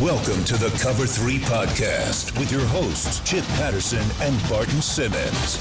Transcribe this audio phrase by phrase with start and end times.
[0.00, 5.58] Welcome to the Cover 3 podcast with your hosts, Chip Patterson and Barton Simmons.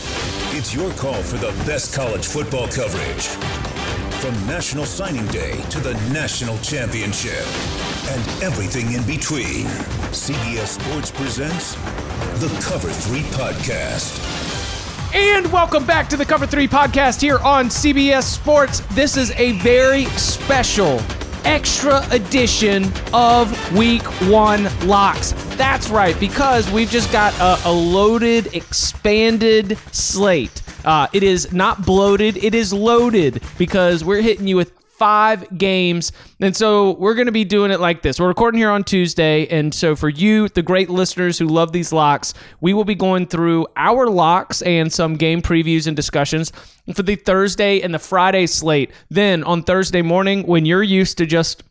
[0.55, 3.27] It's your call for the best college football coverage.
[4.21, 7.45] From National Signing Day to the National Championship
[8.11, 9.66] and everything in between,
[10.13, 11.73] CBS Sports presents
[12.39, 14.23] the Cover 3 podcast.
[15.13, 18.80] And welcome back to the Cover 3 podcast here on CBS Sports.
[18.95, 21.02] This is a very special
[21.45, 25.33] extra edition of Week 1 Locks.
[25.55, 30.61] That's right, because we've just got a, a loaded, expanded slate.
[30.85, 36.11] Uh, it is not bloated, it is loaded because we're hitting you with five games.
[36.41, 38.19] And so we're going to be doing it like this.
[38.19, 39.47] We're recording here on Tuesday.
[39.47, 43.25] And so for you, the great listeners who love these locks, we will be going
[43.25, 46.51] through our locks and some game previews and discussions
[46.93, 48.91] for the Thursday and the Friday slate.
[49.09, 51.63] Then on Thursday morning, when you're used to just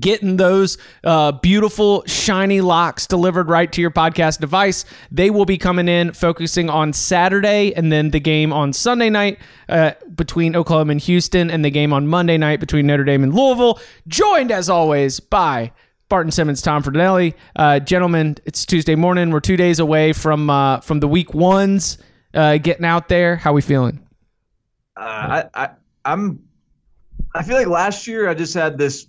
[0.00, 5.56] getting those uh, beautiful shiny locks delivered right to your podcast device they will be
[5.56, 10.90] coming in focusing on saturday and then the game on sunday night uh, between oklahoma
[10.90, 14.68] and houston and the game on monday night between notre dame and louisville joined as
[14.68, 15.70] always by
[16.08, 18.36] Barton Simmons, Tom Fornelli, uh, gentlemen.
[18.44, 19.32] It's Tuesday morning.
[19.32, 21.98] We're two days away from uh, from the week ones
[22.32, 23.34] uh, getting out there.
[23.34, 24.05] How we feeling?
[24.96, 25.70] Uh, I, I
[26.04, 26.42] I'm
[27.34, 29.06] I feel like last year I just had this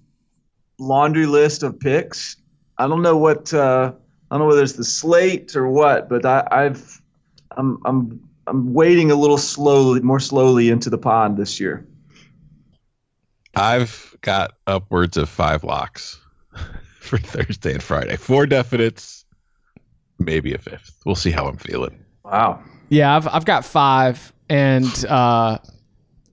[0.79, 2.37] laundry list of picks.
[2.77, 3.93] I don't know what uh,
[4.29, 7.01] I don't know whether it's the slate or what, but I, I've
[7.51, 11.85] I'm I'm I'm wading a little slowly, more slowly into the pond this year.
[13.55, 16.19] I've got upwards of five locks
[16.99, 18.15] for Thursday and Friday.
[18.15, 19.23] Four definites,
[20.19, 21.01] maybe a fifth.
[21.05, 22.03] We'll see how I'm feeling.
[22.23, 22.61] Wow.
[22.89, 25.57] Yeah, I've I've got five and uh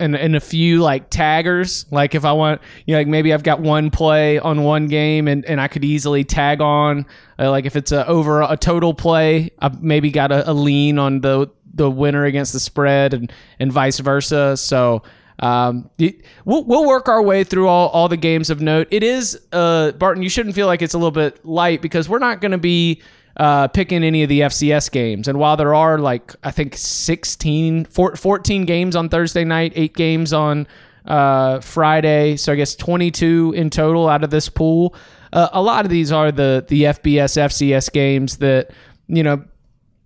[0.01, 1.87] and and a few like taggers.
[1.91, 5.29] Like if I want, you know, like maybe I've got one play on one game
[5.29, 7.07] and and I could easily tag on.
[7.39, 10.99] Uh, like if it's a over a total play, I've maybe got a, a lean
[10.99, 14.57] on the the winner against the spread and and vice versa.
[14.57, 15.03] So.
[15.41, 18.87] Um, it- we'll, we'll work our way through all, all the games of note.
[18.93, 22.21] It is, uh, Barton, you shouldn't feel like it's a little bit light because we're
[22.21, 23.03] not going to be
[23.37, 25.29] uh, picking any of the FCS games.
[25.29, 30.33] And while there are like, I think 16, 14 games on Thursday night, eight games
[30.33, 30.67] on
[31.05, 34.95] uh, Friday, so I guess 22 in total out of this pool.
[35.33, 38.71] Uh, a lot of these are the the FBS FCS games that
[39.09, 39.45] you know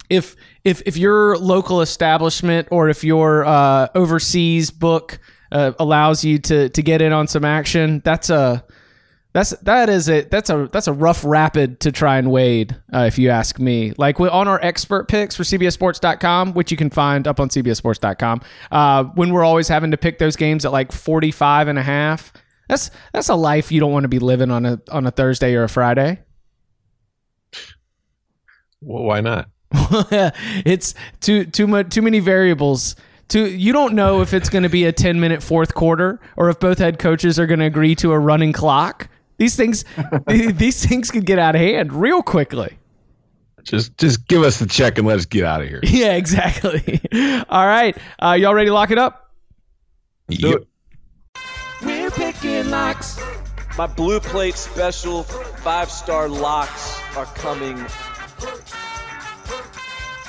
[0.08, 5.18] if if if your local establishment or if your uh, overseas book
[5.52, 8.64] uh, allows you to to get in on some action, that's a
[9.34, 10.30] that's that is it.
[10.30, 13.92] That's a that's a rough rapid to try and wade, uh, if you ask me.
[13.98, 18.40] Like on our expert picks for CBSSports.com, which you can find up on CBSSports.com,
[18.72, 22.32] uh, when we're always having to pick those games at like 45 and a half.
[22.68, 25.54] That's that's a life you don't want to be living on a on a Thursday
[25.54, 26.20] or a Friday.
[28.80, 29.48] Well, why not?
[30.64, 32.96] it's too too much too many variables.
[33.28, 36.48] Too, you don't know if it's going to be a 10 minute fourth quarter or
[36.48, 39.10] if both head coaches are going to agree to a running clock.
[39.38, 39.84] These things
[40.26, 42.76] these things could get out of hand real quickly.
[43.62, 45.80] Just just give us the check and let us get out of here.
[45.84, 47.00] Yeah, exactly.
[47.48, 47.96] All right.
[48.18, 49.30] Uh, y'all ready to lock it up?
[50.28, 50.64] Yep.
[51.84, 53.20] We're picking locks.
[53.76, 57.76] My blue plate special five star locks are coming.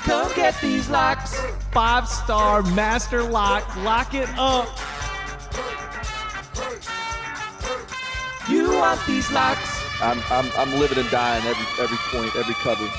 [0.04, 1.40] Come get these locks.
[1.72, 3.76] Five star master lock.
[3.76, 4.68] Lock it up.
[8.50, 9.80] You want these locks?
[10.02, 12.90] I'm, I'm, I'm living and dying every every point, every cover.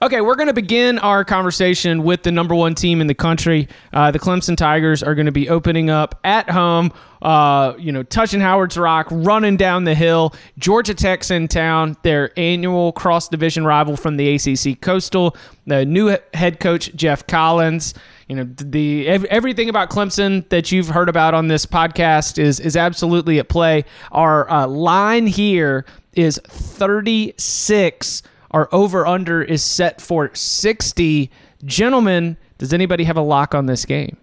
[0.00, 3.68] Okay, we're going to begin our conversation with the number one team in the country.
[3.92, 8.02] Uh, the Clemson Tigers are going to be opening up at home, uh, you know,
[8.04, 10.34] touching Howard's Rock, running down the hill.
[10.56, 15.36] Georgia Tech's in town, their annual cross division rival from the ACC Coastal.
[15.66, 17.92] The new head coach, Geoff Collins.
[18.28, 22.60] You know, the ev- everything about Clemson that you've heard about on this podcast is
[22.60, 23.86] is absolutely at play.
[24.12, 28.22] Our uh, line here is 36.
[28.50, 31.30] Our over under is set for 60.
[31.64, 34.18] Gentlemen, does anybody have a lock on this game?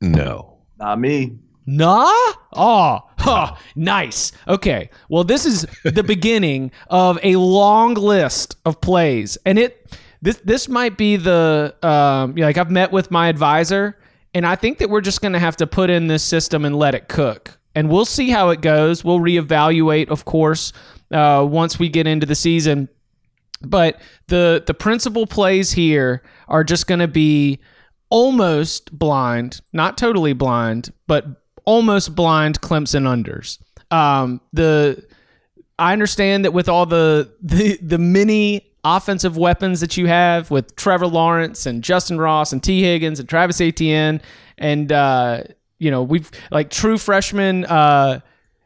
[0.00, 0.58] No.
[0.78, 1.38] Not me.
[1.64, 2.10] Nah?
[2.54, 4.32] Oh, huh, nice.
[4.48, 4.90] Okay.
[5.08, 10.68] Well, this is the beginning of a long list of plays, and it this this
[10.68, 13.98] might be the um like I've met with my advisor,
[14.32, 16.76] and I think that we're just going to have to put in this system and
[16.76, 19.04] let it cook, and we'll see how it goes.
[19.04, 20.72] We'll reevaluate, of course,
[21.10, 22.88] uh, once we get into the season.
[23.60, 27.60] But the the principal plays here are just going to be
[28.08, 31.26] almost blind, not totally blind, but
[31.64, 33.58] almost blind Clemson unders.
[33.90, 35.04] Um, the
[35.78, 40.74] I understand that with all the the the many offensive weapons that you have with
[40.76, 44.20] Trevor Lawrence and Justyn Ross and Tee Higgins and Travis Etienne
[44.58, 45.42] and uh,
[45.78, 47.64] you know we've like true freshmen.
[47.64, 48.20] Uh,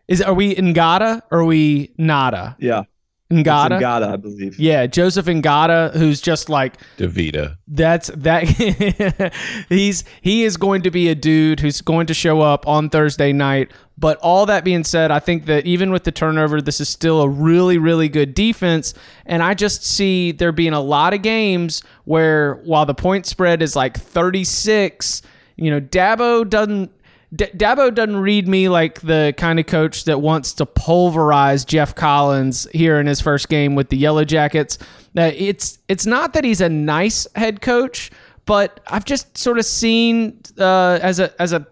[0.08, 2.56] is are we Ngata or are we Nada?
[2.58, 2.84] Yeah.
[3.32, 3.80] Ngata.
[3.80, 4.56] Ngata, I believe.
[4.56, 7.56] Yeah, Joseph Ngata, who's just like Davita.
[7.66, 8.44] that's that
[9.68, 13.32] he's he is going to be a dude who's going to show up on Thursday
[13.32, 13.72] night.
[13.98, 17.22] But all that being said, I think that even with the turnover, this is still
[17.22, 18.92] a really, really good defense.
[19.24, 23.62] And I just see there being a lot of games where while the point spread
[23.62, 25.22] is like 36,
[25.56, 26.92] you know, Dabo doesn't
[27.34, 31.94] D- Dabo doesn't read me like the kind of coach that wants to pulverize Geoff
[31.94, 34.78] Collins here in his first game with the Yellow Jackets.
[35.16, 38.10] Uh, it's it's not that he's a nice head coach,
[38.44, 41.66] but I've just sort of seen uh, as a as a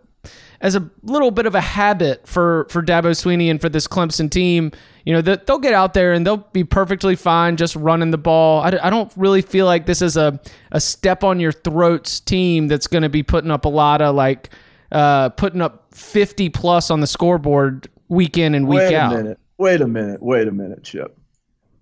[0.65, 4.31] as a little bit of a habit for for Dabo Swinney and for this Clemson
[4.31, 4.73] team.
[5.05, 8.19] You know, that they'll get out there and they'll be perfectly fine just running the
[8.19, 8.63] ball.
[8.63, 10.41] I, I don't really feel like this is a,
[10.73, 14.15] a step on your throats team that's going to be putting up a lot of
[14.15, 14.49] like
[14.91, 18.89] uh, putting up 50 plus on the scoreboard week in and week out.
[18.89, 19.13] Wait out.
[19.13, 19.39] a minute.
[19.59, 20.23] Wait a minute.
[20.23, 21.19] Wait a minute, Chip.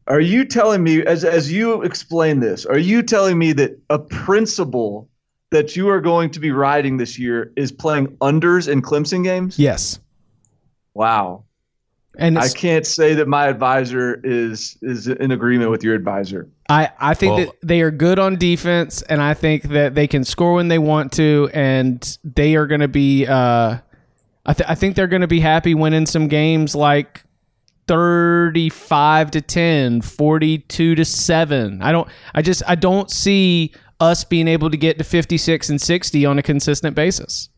[0.08, 4.00] Are you telling me, as as you explain this, are you telling me that a
[4.00, 5.08] principle
[5.52, 9.58] that you are going to be riding this year is playing unders in Clemson games?
[9.58, 10.00] Yes.
[10.94, 11.44] Wow.
[12.18, 16.48] And I can't say that my advisor is is in agreement with your advisor.
[16.68, 20.06] I, I think Well- that they are good on defense, and I think that they
[20.06, 23.26] can score when they want to, and they are going to be.
[23.26, 23.78] Uh,
[24.44, 27.22] I, th- I think they're going to be happy winning some games like
[27.86, 31.82] 35 to 10, 42 to 7.
[31.82, 33.72] I don't I just I don't see
[34.02, 37.48] us being able to get to 56 and 60 on a consistent basis.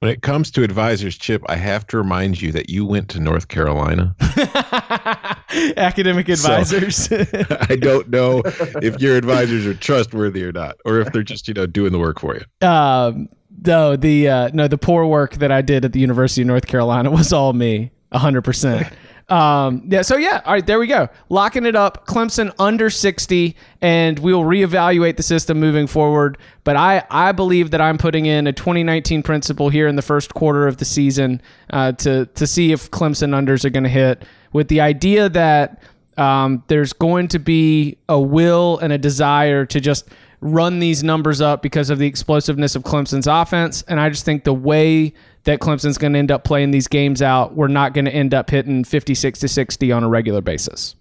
[0.00, 3.20] When it comes to advisors, Chip, I have to remind you that you went to
[3.20, 4.14] North Carolina.
[5.78, 7.08] Academic advisors.
[7.70, 11.54] I don't know if your advisors are trustworthy or not, or if they're just, you
[11.54, 12.68] know, doing the work for you.
[12.68, 13.28] um
[13.64, 16.66] no, the uh, no, the poor work that I did at the University of North
[16.66, 18.88] Carolina was all me, hundred percent.
[19.28, 21.08] Um, yeah, so yeah, all right, there we go.
[21.28, 22.06] Locking it up.
[22.06, 26.36] Clemson under 60, and we will reevaluate the system moving forward.
[26.62, 30.34] But I, I believe that I'm putting in a 2019 principle here in the first
[30.34, 31.40] quarter of the season
[31.70, 35.82] uh, to, to see if Clemson unders are going to hit with the idea that
[36.16, 40.08] um, there's going to be a will and a desire to just
[40.40, 43.82] run these numbers up because of the explosiveness of Clemson's offense.
[43.88, 47.22] And I just think the way that Clemson's going to end up playing these games
[47.22, 50.96] out, we're not going to end up hitting 56 to 60 on a regular basis.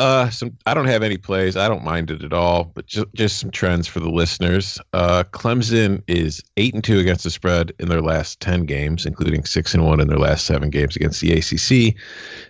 [0.00, 1.58] Uh, some I don't have any plays.
[1.58, 4.80] I don't mind it at all, but just just some trends for the listeners.
[4.94, 9.44] Uh, Clemson is eight and two against the spread in their last ten games, including
[9.44, 11.94] six and one in their last seven games against the ACC.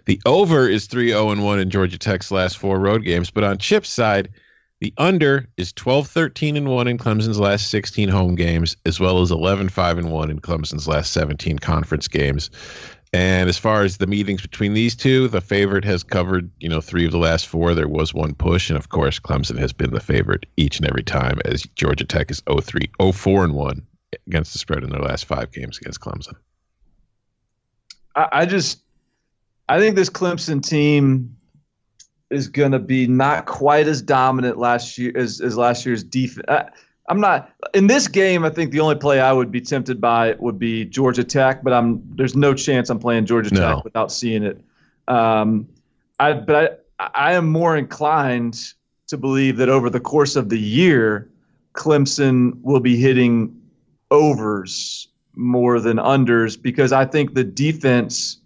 [0.04, 3.42] The over is three zero and one in Georgia Tech's last four road games, but
[3.42, 4.28] on Chip's side,
[4.80, 9.20] the under is 12 13 and 1 in Clemson's last 16 home games, as well
[9.20, 12.50] as 11 5 and 1 in Clemson's last 17 conference games.
[13.12, 16.80] And as far as the meetings between these two, the favorite has covered, you know,
[16.80, 17.75] three of the last four.
[17.75, 21.02] There was one push, and of course, Clemson has been the favorite each and every
[21.02, 23.87] time, as Georgia Tech is 0-3, 0-4 and 1
[24.28, 26.34] against the spread in their last five games against Clemson.
[28.14, 28.80] I, I just
[29.68, 31.37] I think this Clemson team
[32.30, 36.46] is going to be not quite as dominant last year as, as last year's defense.
[37.08, 38.44] I'm not in this game.
[38.44, 41.72] I think the only play I would be tempted by would be Georgia Tech, but
[41.72, 43.75] I'm there's no chance I'm playing Georgia No.
[43.75, 44.60] Tech without seeing it.
[45.08, 45.68] Um,
[46.20, 48.75] I but I I am more inclined
[49.08, 51.28] to believe that over the course of the year,
[51.75, 53.60] Clemson will be hitting
[54.12, 58.38] overs more than unders because I think the defense,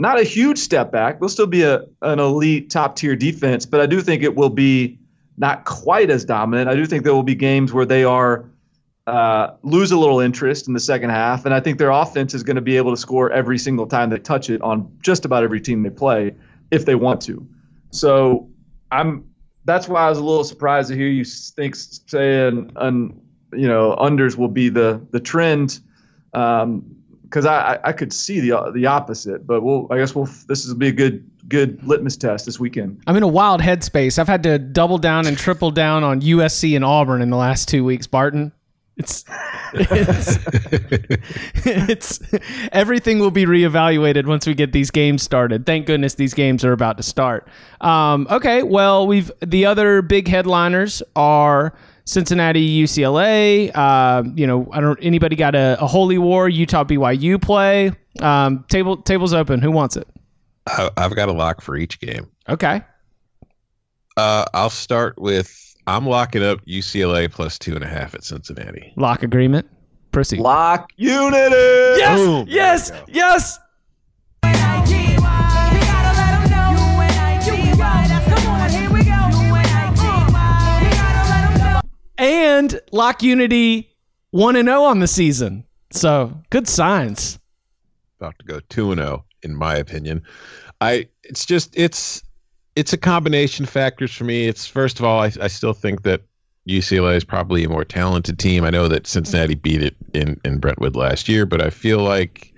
[0.00, 3.80] not a huge step back, They'll still be a an elite top tier defense, but
[3.80, 4.98] I do think it will be
[5.36, 6.68] not quite as dominant.
[6.70, 8.50] I do think there will be games where they are
[9.06, 12.42] uh, lose a little interest in the second half, and I think their offense is
[12.42, 15.44] going to be able to score every single time they touch it on just about
[15.44, 16.34] every team they play
[16.70, 17.46] if they want to.
[17.90, 18.48] So
[18.90, 19.24] I'm
[19.66, 23.20] that's why I was a little surprised to hear you think saying an
[23.52, 25.80] you know unders will be the the trend.
[26.32, 26.99] Um,
[27.30, 30.74] because I, I could see the the opposite, but we'll I guess we'll this will
[30.74, 33.00] be a good good litmus test this weekend.
[33.06, 34.18] I'm in a wild headspace.
[34.18, 37.68] I've had to double down and triple down on USC and Auburn in the last
[37.68, 38.52] two weeks, Barton.
[38.96, 39.24] It's
[39.72, 40.38] it's,
[41.64, 42.20] it's
[42.72, 45.64] everything will be reevaluated once we get these games started.
[45.64, 47.46] Thank goodness these games are about to start.
[47.80, 51.74] Um, okay, well we've the other big headliners are
[52.10, 53.70] Cincinnati, UCLA.
[53.72, 54.98] Uh, you know, I don't.
[55.00, 56.48] Anybody got a, a holy war?
[56.48, 57.92] Utah, BYU play.
[58.20, 59.60] Um, table tables open.
[59.60, 60.08] Who wants it?
[60.66, 62.28] I, I've got a lock for each game.
[62.48, 62.82] Okay.
[64.16, 68.92] Uh, I'll start with I'm locking up UCLA plus two and a half at Cincinnati.
[68.96, 69.68] Lock agreement.
[70.10, 70.40] Proceed.
[70.40, 71.54] Lock unity.
[71.54, 72.18] Yes.
[72.18, 72.46] Boom.
[72.48, 72.92] Yes.
[73.06, 73.59] Yes.
[82.20, 83.96] And Lock Unity
[84.32, 85.64] 1 and 0 on the season.
[85.90, 87.38] So, good signs.
[88.20, 90.22] About to go two and zero, in my opinion.
[90.82, 92.22] I it's just it's
[92.76, 94.46] it's a combination of factors for me.
[94.48, 96.20] It's first of all, I, I still think that
[96.68, 98.64] UCLA is probably a more talented team.
[98.64, 102.52] I know that Cincinnati beat it in in Brentwood last year, but I feel like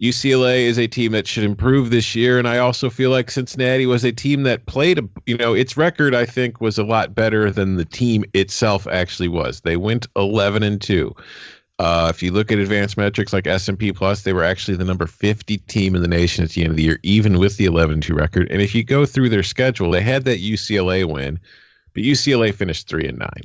[0.00, 3.84] UCLA is a team that should improve this year, and I also feel like Cincinnati
[3.84, 7.14] was a team that played a you know its record I think was a lot
[7.14, 9.60] better than the team itself actually was.
[9.60, 11.14] They went eleven and two.
[11.78, 15.06] Uh, if you look at advanced metrics like S&P Plus, they were actually the number
[15.06, 18.14] 50 team in the nation at the end of the year, even with the 11-2
[18.14, 18.50] record.
[18.50, 21.40] And if you go through their schedule, they had that UCLA win,
[21.94, 23.44] but UCLA finished three and nine.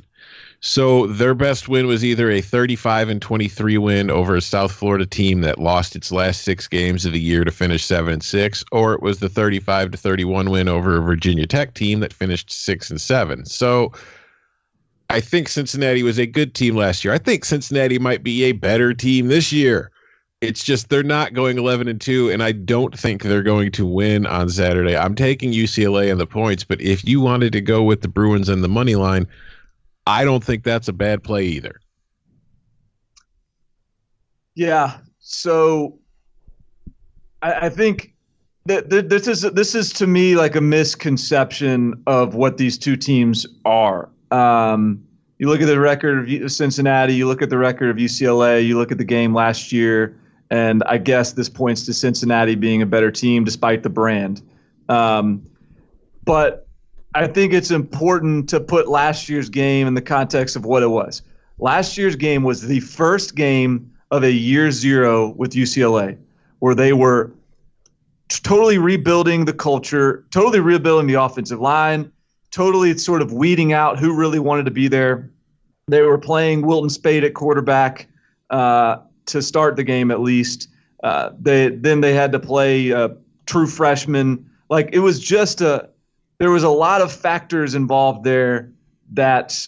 [0.68, 5.06] So their best win was either a 35 and 23 win over a South Florida
[5.06, 8.64] team that lost its last six games of the year to finish seven and six,
[8.72, 12.50] or it was the 35 to 31 win over a Virginia Tech team that finished
[12.50, 13.44] six and seven.
[13.46, 13.92] So
[15.08, 17.14] I think Cincinnati was a good team last year.
[17.14, 19.92] I think Cincinnati might be a better team this year.
[20.40, 23.86] It's just they're not going 11 and 2 and I don't think they're going to
[23.86, 24.96] win on Saturday.
[24.96, 28.48] I'm taking UCLA and the points, but if you wanted to go with the Bruins
[28.48, 29.28] and the money line,
[30.06, 31.80] I don't think that's a bad play either.
[34.54, 34.98] Yeah.
[35.18, 35.98] So
[37.42, 38.14] I, I think
[38.66, 43.46] that this is this is to me like a misconception of what these two teams
[43.64, 44.08] are.
[44.30, 45.02] Um,
[45.38, 48.78] you look at the record of Cincinnati, you look at the record of UCLA, you
[48.78, 50.18] look at the game last year,
[50.50, 54.42] and I guess this points to Cincinnati being a better team despite the brand.
[54.88, 55.44] Um,
[56.24, 56.65] but
[57.16, 60.88] I think it's important to put last year's game in the context of what it
[60.88, 61.22] was.
[61.56, 66.18] Last year's game was the first game of a year zero with UCLA,
[66.58, 67.32] where they were
[68.28, 72.12] totally rebuilding the culture, totally rebuilding the offensive line,
[72.50, 75.30] totally sort of weeding out who really wanted to be there.
[75.88, 78.08] They were playing Wilton Speight at quarterback
[78.50, 80.68] uh, to start the game at least.
[81.02, 83.08] Uh, they then they had to play uh,
[83.46, 84.50] true freshman.
[84.68, 85.88] Like it was just a
[86.38, 88.70] there was a lot of factors involved there
[89.12, 89.66] that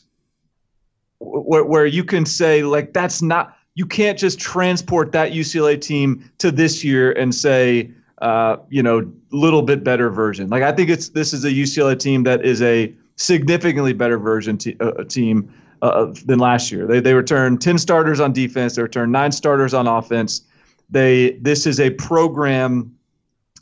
[1.18, 6.30] where, where you can say like that's not you can't just transport that UCLA team
[6.38, 10.48] to this year and say uh, you know, little bit better version.
[10.48, 14.58] Like I think it's this is a UCLA team that is a significantly better version
[14.58, 16.86] te- uh, team uh, than last year.
[16.86, 18.74] They they returned ten starters on defense.
[18.74, 20.42] They returned nine starters on offense.
[20.90, 22.96] They this is a program.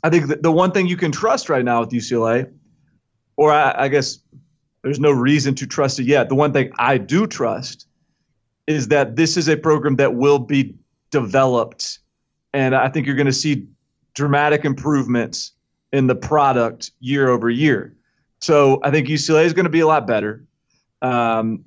[0.03, 2.51] I think the one thing you can trust right now with UCLA,
[3.37, 4.19] or I, I guess
[4.83, 6.29] there's no reason to trust it yet.
[6.29, 7.87] The one thing I do trust
[8.67, 10.75] is that this is a program that will be
[11.09, 11.99] developed,
[12.53, 13.65] and I think you're going to see
[14.13, 15.53] dramatic improvements
[15.93, 17.95] in the product year over year.
[18.39, 20.43] So I think UCLA is going to be a lot better.
[21.01, 21.63] Um,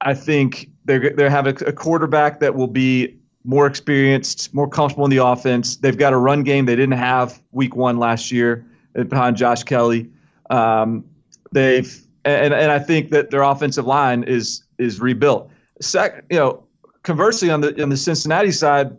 [0.00, 5.04] I think they're they have a, a, quarterback that will be more experienced, more comfortable
[5.04, 5.76] in the offense.
[5.76, 8.64] They've got a run game they didn't have week one last year
[9.08, 10.10] behind Josh Kelley.
[10.48, 11.04] Um,
[11.52, 15.50] they've and, and I think that their offensive line is is rebuilt.
[15.80, 16.64] Sec, you know,
[17.02, 18.96] conversely on the on the Cincinnati side,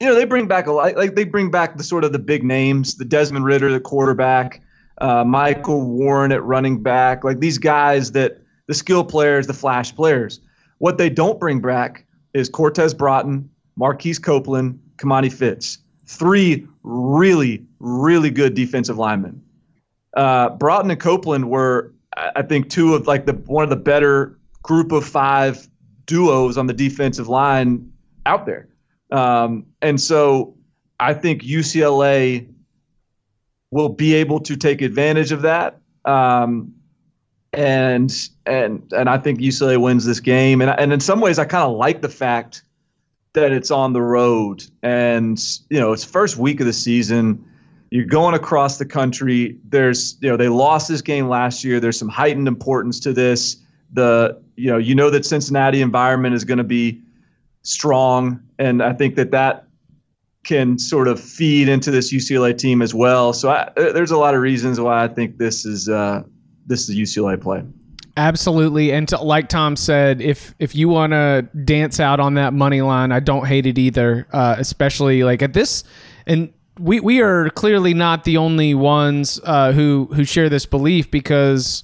[0.00, 0.96] you know, they bring back a lot.
[0.96, 4.62] Like they bring back the sort of the big names, the Desmond Ridder, the quarterback,
[5.00, 7.24] uh, Michael Warren at running back.
[7.24, 10.40] Like these guys that the skill players, the flash players.
[10.78, 15.78] What they don't bring back is Cortez Broughton, Marquise Copeland, Kimoni Fitz.
[16.06, 19.40] Three really, really good defensive linemen.
[20.14, 24.38] Uh, Broughton and Copeland were, I think, two of like the one of the better
[24.62, 25.68] group of five
[26.06, 27.90] duos on the defensive line
[28.26, 28.68] out there.
[29.10, 30.54] Um, and so
[31.00, 32.48] I think UCLA
[33.70, 35.78] will be able to take advantage of that.
[36.04, 36.72] Um,
[37.52, 38.12] and
[38.46, 40.60] and and I think UCLA wins this game.
[40.60, 42.62] And and in some ways, I kind of like the fact
[43.34, 47.44] that it's on the road, and you know, it's first week of the season.
[47.92, 49.58] You're going across the country.
[49.68, 51.78] There's you know they lost this game last year.
[51.78, 53.58] There's some heightened importance to this.
[53.92, 57.02] The you know you know that Cincinnati environment is going to be
[57.60, 59.66] strong, and I think that that
[60.42, 63.34] can sort of feed into this UCLA team as well.
[63.34, 66.22] So I, there's a lot of reasons why I think this is uh,
[66.64, 67.62] this is UCLA play.
[68.16, 72.54] Absolutely, and to, like Tom said, if if you want to dance out on that
[72.54, 74.26] money line, I don't hate it either.
[74.32, 75.84] Uh, especially like at this,
[76.26, 81.10] and we we are clearly not the only ones uh, who who share this belief
[81.10, 81.82] because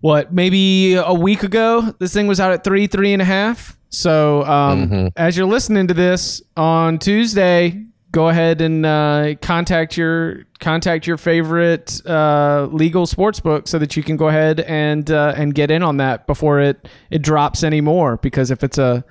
[0.00, 3.76] what maybe a week ago this thing was out at three three and a half.
[3.90, 5.06] So um, Mm-hmm.
[5.16, 11.16] as you're listening to this on Tuesday, go ahead and uh, contact your contact your
[11.16, 15.70] favorite uh, legal sports book so that you can go ahead and uh, and get
[15.70, 18.18] in on that before it it drops anymore.
[18.18, 19.04] Because if it's a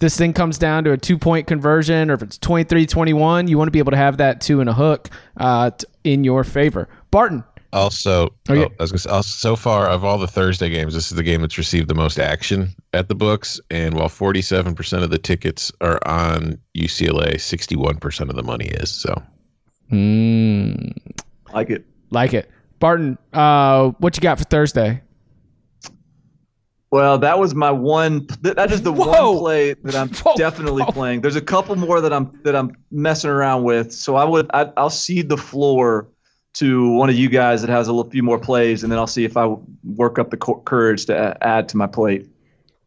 [0.00, 3.66] this thing comes down to a two point conversion or if it's 23-21, you want
[3.68, 6.88] to be able to have that two and a hook uh, t- in your favor.
[7.10, 8.64] Barton, Also, Oh, yeah.
[8.64, 11.16] oh, I was gonna say, also, so far of all the Thursday games, this is
[11.16, 13.60] the game that's received the most action at the books.
[13.70, 18.90] And while 47% of the tickets are on UCLA, 61% of the money is.
[18.90, 19.20] So
[19.92, 20.92] mm,
[21.52, 21.84] Like it.
[22.10, 22.50] like it.
[22.78, 25.02] Barton, uh, what you got for Thursday?
[26.90, 28.26] Well, that was my one.
[28.26, 29.32] th- That is the Whoa.
[29.32, 30.34] one play that I'm Whoa.
[30.36, 30.92] definitely Whoa.
[30.92, 31.20] playing.
[31.20, 33.92] There's a couple more that I'm that I'm messing around with.
[33.92, 36.08] So I would I, I'll cede the floor
[36.54, 39.06] to one of you guys that has a little, few more plays, and then I'll
[39.06, 39.54] see if I
[39.84, 42.26] work up the co- courage to add to my plate.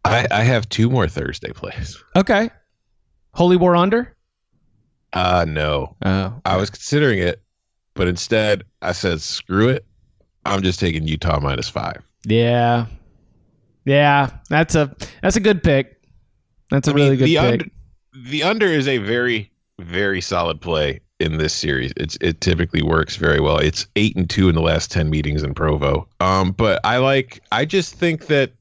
[0.03, 2.03] I, I have two more Thursday plays.
[2.15, 2.49] Okay.
[3.35, 4.17] Holy War under?
[5.13, 5.95] Uh, no.
[6.03, 6.33] Oh.
[6.43, 7.41] I was considering it,
[7.93, 9.85] but instead I said, screw it.
[10.45, 12.01] I'm just taking Utah minus five.
[12.25, 12.87] Yeah.
[13.85, 16.01] Yeah, that's a that's a good pick.
[16.69, 17.43] That's a I mean, really good the pick.
[17.43, 17.65] under,
[18.29, 21.93] the under is a very very solid play in this series.
[21.97, 23.57] It's it typically works very well.
[23.57, 26.07] It's eight and two in the last ten meetings in Provo.
[26.19, 27.41] Um, but I like.
[27.51, 28.51] I just think that,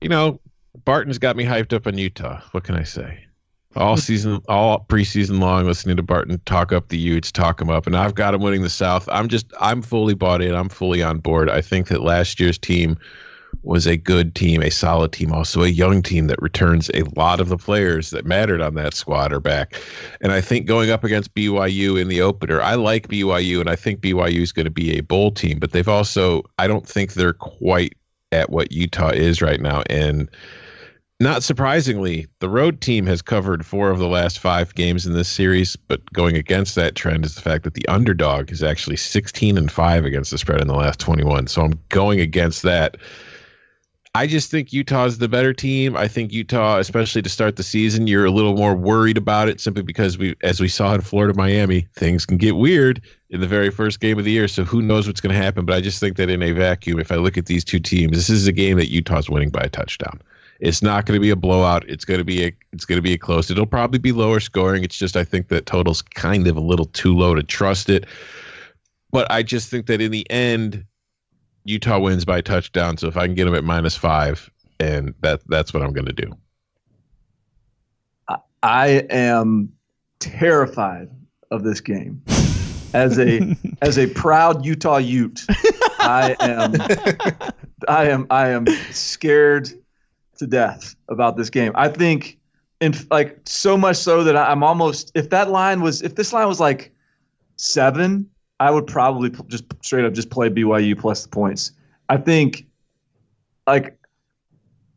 [0.00, 0.40] you know,
[0.84, 2.40] Barton's got me hyped up on Utah.
[2.52, 3.18] What can I say?
[3.76, 7.86] All season, all preseason long, listening to Barton talk up the Utes, talk him up,
[7.86, 9.08] and I've got him winning the South.
[9.10, 10.54] I'm just, I'm fully bought in.
[10.54, 11.50] I'm fully on board.
[11.50, 12.96] I think that last year's team
[13.62, 17.40] was a good team, a solid team, also a young team that returns a lot
[17.40, 19.74] of the players that mattered on that squad are back.
[20.20, 23.76] And I think going up against BYU in the opener, I like BYU and I
[23.76, 27.14] think BYU is going to be a bowl team, but they've also, I don't think
[27.14, 27.94] they're quite
[28.32, 29.82] at what Utah is right now.
[29.88, 30.30] And
[31.20, 35.28] not surprisingly, the road team has covered four of the last five games in this
[35.28, 39.58] series, but going against that trend is the fact that the underdog is actually 16
[39.58, 41.48] and 5 against the spread in the last 21.
[41.48, 42.96] So I'm going against that.
[44.14, 45.96] I just think Utah's the better team.
[45.96, 49.60] I think Utah, especially to start the season, you're a little more worried about it
[49.60, 53.46] simply because we, as we saw in Florida, Miami, things can get weird in the
[53.46, 54.48] very first game of the year.
[54.48, 55.66] So who knows what's going to happen?
[55.66, 58.16] But I just think that in a vacuum, if I look at these two teams,
[58.16, 60.20] this is a game that Utah's winning by a touchdown.
[60.60, 61.88] It's not going to be a blowout.
[61.88, 63.50] It's going to be a it's going to be a close.
[63.50, 64.82] It'll probably be lower scoring.
[64.82, 68.06] It's just I think that total's kind of a little too low to trust it.
[69.12, 70.84] But I just think that in the end,
[71.68, 72.96] Utah wins by a touchdown.
[72.96, 74.50] So if I can get them at minus five,
[74.80, 76.32] and that that's what I'm going to do.
[78.62, 79.72] I am
[80.18, 81.10] terrified
[81.50, 82.22] of this game.
[82.94, 85.44] As a as a proud Utah Ute,
[86.00, 86.74] I am
[87.88, 89.70] I am I am scared
[90.38, 91.72] to death about this game.
[91.74, 92.38] I think
[92.80, 96.48] in like so much so that I'm almost if that line was if this line
[96.48, 96.92] was like
[97.56, 98.28] 7,
[98.60, 101.72] I would probably just straight up just play BYU plus the points.
[102.08, 102.66] I think
[103.66, 103.96] like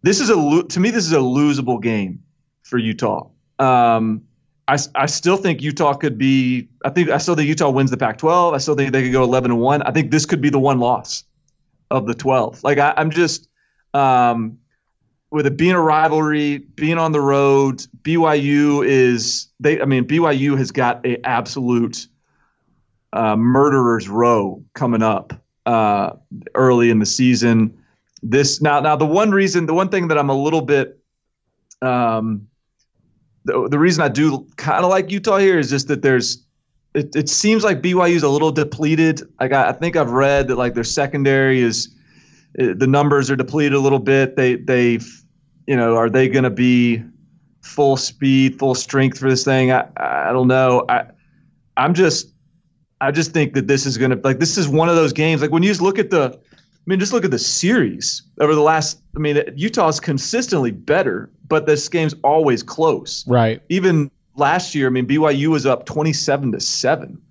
[0.02, 2.24] this is a to me this is a losable game
[2.64, 3.28] for Utah.
[3.60, 4.24] Um,
[4.68, 6.70] I, I still think Utah could be.
[6.86, 8.54] I think I still think Utah wins the Pac-12.
[8.54, 9.82] I still think they could go 11 and one.
[9.84, 11.24] I think this could be the one loss
[11.90, 12.64] of the 12.
[12.64, 13.50] Like I, I'm just
[13.94, 14.58] um,
[15.30, 17.86] with it being a rivalry, being on the road.
[18.04, 19.82] BYU is they.
[19.82, 22.08] I mean BYU has got a absolute
[23.14, 25.34] uh, murderers row coming up
[25.66, 26.12] uh,
[26.56, 27.78] early in the season.
[28.24, 31.00] This now now the one reason the one thing that I'm a little bit
[31.82, 32.48] um,
[33.46, 36.46] the, the reason I do kind of like Utah here is just that there's
[36.94, 39.22] it, it seems like BYU's a little depleted.
[39.40, 41.90] Like I, I think I've read that like their secondary is
[42.60, 44.36] uh, the numbers are depleted a little bit.
[44.36, 45.00] They they
[45.68, 47.04] you know are they going to be
[47.62, 49.72] full speed, full strength for this thing?
[49.72, 50.86] I I don't know.
[50.90, 51.06] I
[51.78, 52.28] I'm just
[53.02, 55.42] I just think that this is going to like this is one of those games
[55.42, 56.40] like when you just look at the
[56.82, 59.02] I mean, just look at the series over the last.
[59.16, 63.24] I mean, Utah's consistently better, but this game's always close.
[63.28, 63.62] Right.
[63.70, 67.22] Even last year, I mean, BYU was up twenty-seven to seven,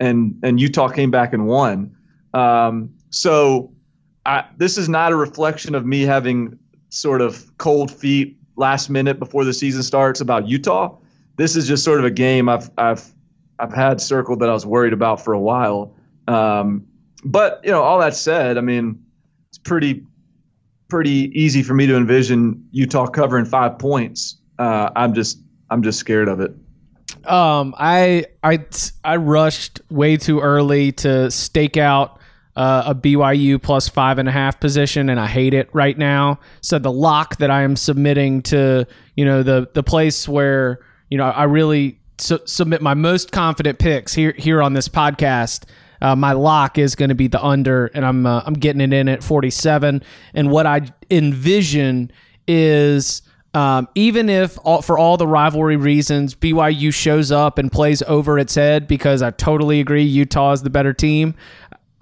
[0.00, 1.94] and and Utah came back and won.
[2.32, 3.70] Um, so,
[4.24, 6.58] I, this is not a reflection of me having
[6.88, 10.96] sort of cold feet last minute before the season starts about Utah.
[11.36, 13.12] This is just sort of a game I've I've
[13.58, 15.94] I've had circled that I was worried about for a while.
[16.28, 16.86] Um,
[17.24, 19.02] but you know, all that said, I mean,
[19.48, 20.04] it's pretty
[20.88, 24.36] pretty easy for me to envision Utah covering five points.
[24.58, 25.38] Uh, I'm just
[25.70, 26.52] I'm just scared of it.
[27.26, 28.64] Um, I I
[29.02, 32.20] I rushed way too early to stake out
[32.56, 36.38] uh, a BYU plus five and a half position, and I hate it right now.
[36.60, 38.86] So the lock that I am submitting to,
[39.16, 43.78] you know, the the place where you know I really su- submit my most confident
[43.78, 45.64] picks here here on this podcast.
[46.00, 48.92] Uh, my lock is going to be the under, and I'm uh, I'm getting it
[48.92, 50.02] in at 47.
[50.34, 52.10] And what I envision
[52.46, 53.22] is
[53.54, 58.38] um, even if all, for all the rivalry reasons BYU shows up and plays over
[58.38, 61.34] its head, because I totally agree Utah is the better team.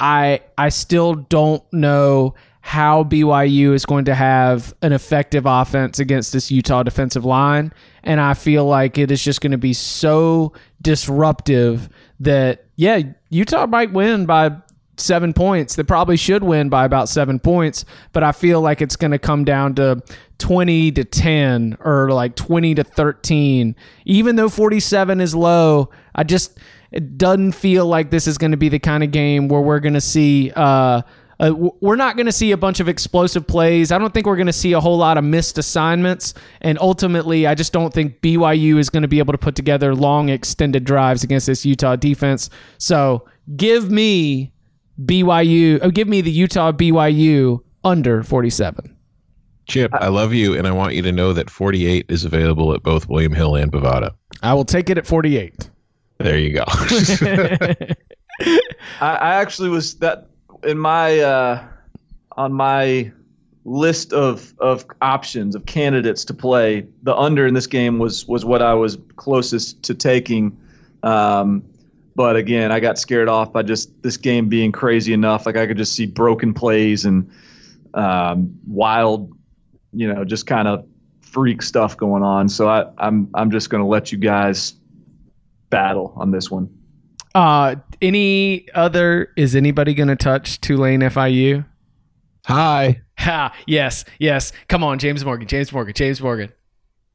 [0.01, 6.33] I I still don't know how BYU is going to have an effective offense against
[6.33, 7.73] this Utah defensive line.
[8.05, 11.89] And I feel like it is just going to be so disruptive
[12.21, 14.57] that, yeah, Utah might win by
[14.97, 15.75] seven points.
[15.75, 19.19] They probably should win by about seven points, but I feel like it's going to
[19.19, 20.01] come down to
[20.39, 23.75] 20 to 10 or like 20 to 13.
[24.05, 26.59] Even though 47 is low, I just,
[26.93, 29.81] it doesn't feel like this is going to be the kind of game where we're
[29.81, 31.03] going to see, uh,
[31.43, 33.91] uh, we're not going to see a bunch of explosive plays.
[33.91, 36.35] I don't think we're going to see a whole lot of missed assignments.
[36.61, 39.93] And ultimately, I just don't think BYU is going to be able to put together
[39.93, 42.49] long, extended drives against this Utah defense.
[42.79, 43.27] So
[43.57, 44.53] give me
[45.05, 48.97] BYU, oh, give me the Utah BYU under 47.
[49.67, 52.85] Chip, I love you, and I want you to know that 48 is available at
[52.85, 54.15] both William Hill and Bovada.
[54.43, 55.71] I will take it at 48.
[56.19, 56.65] There you go.
[59.01, 60.29] I, I actually was that
[60.65, 61.65] in my uh,
[62.37, 63.13] on my
[63.65, 66.87] list of of options of candidates to play.
[67.03, 70.57] The under in this game was was what I was closest to taking.
[71.03, 71.65] Um,
[72.15, 75.47] but again, I got scared off by just this game being crazy enough.
[75.47, 77.31] Like I could just see broken plays and
[77.95, 79.33] um, wild,
[79.93, 80.87] you know, just kind of
[81.21, 82.49] freak stuff going on.
[82.49, 84.75] So I, I'm I'm just going to let you guys
[85.71, 86.69] battle on this one.
[87.35, 89.31] Uh, any other?
[89.37, 91.65] Is anybody going to touch Tulane FIU?
[92.47, 93.01] Hi.
[93.19, 94.53] Ha, yes, yes.
[94.69, 96.53] Come on, James Morgan, James Morgan, James Morgan.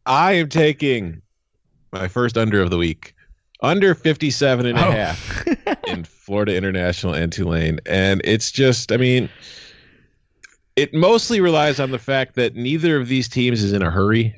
[0.06, 1.22] I am taking
[1.92, 3.14] my first under of the week.
[3.62, 4.92] Under 57 and a Oh.
[4.92, 5.46] half
[5.88, 7.80] in Florida International and Tulane.
[7.88, 9.30] And it's just, I mean,
[10.76, 14.34] it mostly relies on the fact that neither of these teams is in a hurry.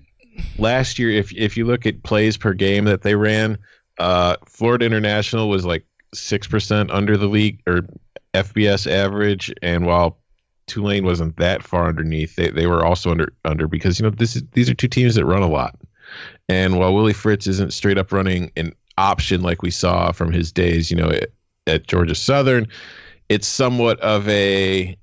[0.58, 3.58] Last year, if if you look at plays per game that they ran,
[4.00, 7.82] uh, Florida International was like six percent under the league or
[8.34, 10.18] FBS average, and while
[10.68, 14.36] Tulane wasn't that far underneath, they, they were also under under because you know this
[14.36, 15.76] is these are two teams that run a lot,
[16.48, 20.52] and while Willie Fritz isn't straight up running an option like we saw from his
[20.52, 21.30] days, you know, at,
[21.68, 22.68] at Georgia Southern,
[23.30, 24.96] it's somewhat of a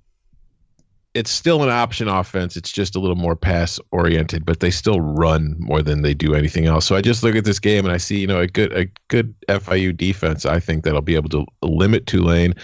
[1.17, 2.57] it's still an option offense.
[2.57, 6.35] It's just a little more pass oriented, but they still run more than they do
[6.35, 6.85] anything else.
[6.85, 8.87] So I just look at this game and I see, you know, a good a
[9.09, 10.45] good FIU defense.
[10.45, 12.55] I think that'll be able to limit Tulane.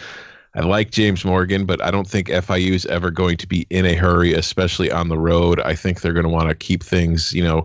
[0.55, 3.87] I like James Morgan, but I don't think FIU is ever going to be in
[3.87, 5.59] a hurry, especially on the road.
[5.61, 7.65] I think they're going to want to keep things, you know,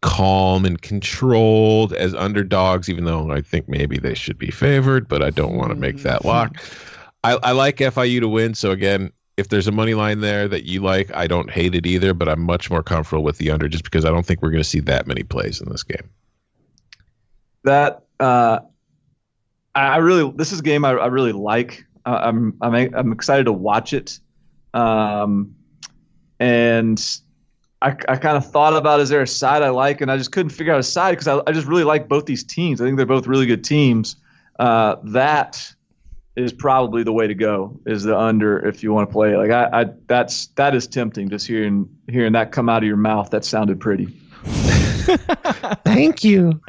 [0.00, 5.22] calm and controlled as underdogs, even though I think maybe they should be favored, but
[5.22, 6.28] I don't want to make that mm-hmm.
[6.28, 6.56] lock.
[7.22, 8.54] I, I like FIU to win.
[8.54, 11.86] So again, if there's a money line there that you like, I don't hate it
[11.86, 14.50] either, but I'm much more comfortable with the under just because I don't think we're
[14.50, 16.08] going to see that many plays in this game.
[17.64, 18.60] that uh,
[19.74, 21.84] I really this is a game I, I really like.
[22.06, 24.20] Uh, I'm I'm I'm excited to watch it,
[24.72, 25.54] um,
[26.38, 27.04] and
[27.82, 30.30] I, I kind of thought about is there a side I like, and I just
[30.32, 32.80] couldn't figure out a side because I, I just really like both these teams.
[32.80, 34.16] I think they're both really good teams.
[34.58, 35.73] Uh, that
[36.36, 37.78] is probably the way to go.
[37.86, 39.36] Is the under if you want to play.
[39.36, 41.28] Like I, I that's that is tempting.
[41.28, 43.30] Just hearing hearing that come out of your mouth.
[43.30, 44.06] That sounded pretty.
[45.84, 46.60] Thank you.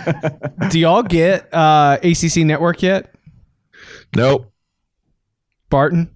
[0.70, 3.14] Do y'all get uh, ACC Network yet,
[4.14, 4.52] Nope.
[5.68, 6.10] Barton?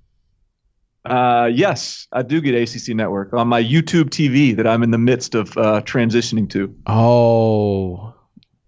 [1.05, 4.99] Uh, yes, I do get ACC Network on my YouTube TV that I'm in the
[4.99, 6.75] midst of uh, transitioning to.
[6.89, 8.13] Oh,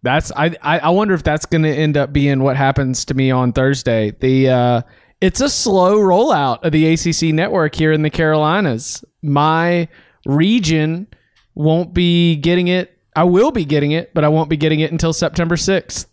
[0.08, 0.56] that's I.
[0.62, 4.12] I, wonder if that's going to end up being what happens to me on Thursday.
[4.18, 4.82] The uh,
[5.20, 9.04] it's a slow rollout of the ACC network here in the Carolinas.
[9.22, 9.88] My
[10.24, 11.08] region
[11.54, 12.98] won't be getting it.
[13.14, 16.06] I will be getting it, but I won't be getting it until September 6th.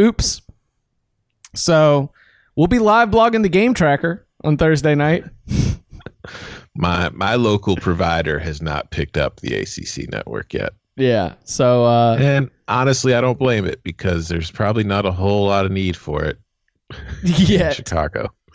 [0.00, 0.42] Oops.
[1.54, 2.10] So
[2.56, 5.24] we'll be live blogging the game tracker on Thursday night.
[6.78, 10.74] My my local provider has not picked up the ACC network yet.
[10.96, 11.34] Yeah.
[11.44, 15.66] So uh, And honestly, I don't blame it because there's probably not a whole lot
[15.66, 16.38] of need for it
[17.22, 17.70] yeah.
[17.72, 18.32] Chicago.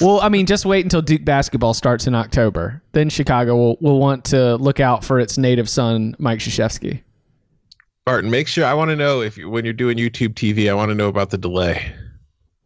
[0.00, 2.82] well, I mean, just wait until Duke basketball starts in October.
[2.92, 7.02] Then Chicago will, will want to look out for its native son, Mike Krzyzewski.
[8.04, 10.74] Barton, make sure I want to know if you, when you're doing YouTube TV, I
[10.74, 11.92] want to know about the delay.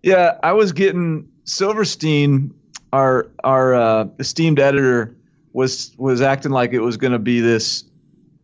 [0.02, 2.52] Yeah, I was getting Silverstein,
[2.92, 5.16] our our uh, esteemed editor,
[5.52, 7.84] was was acting like it was going to be this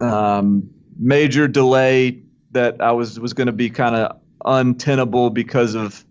[0.00, 6.04] um, major delay that I was was going to be kind of untenable because of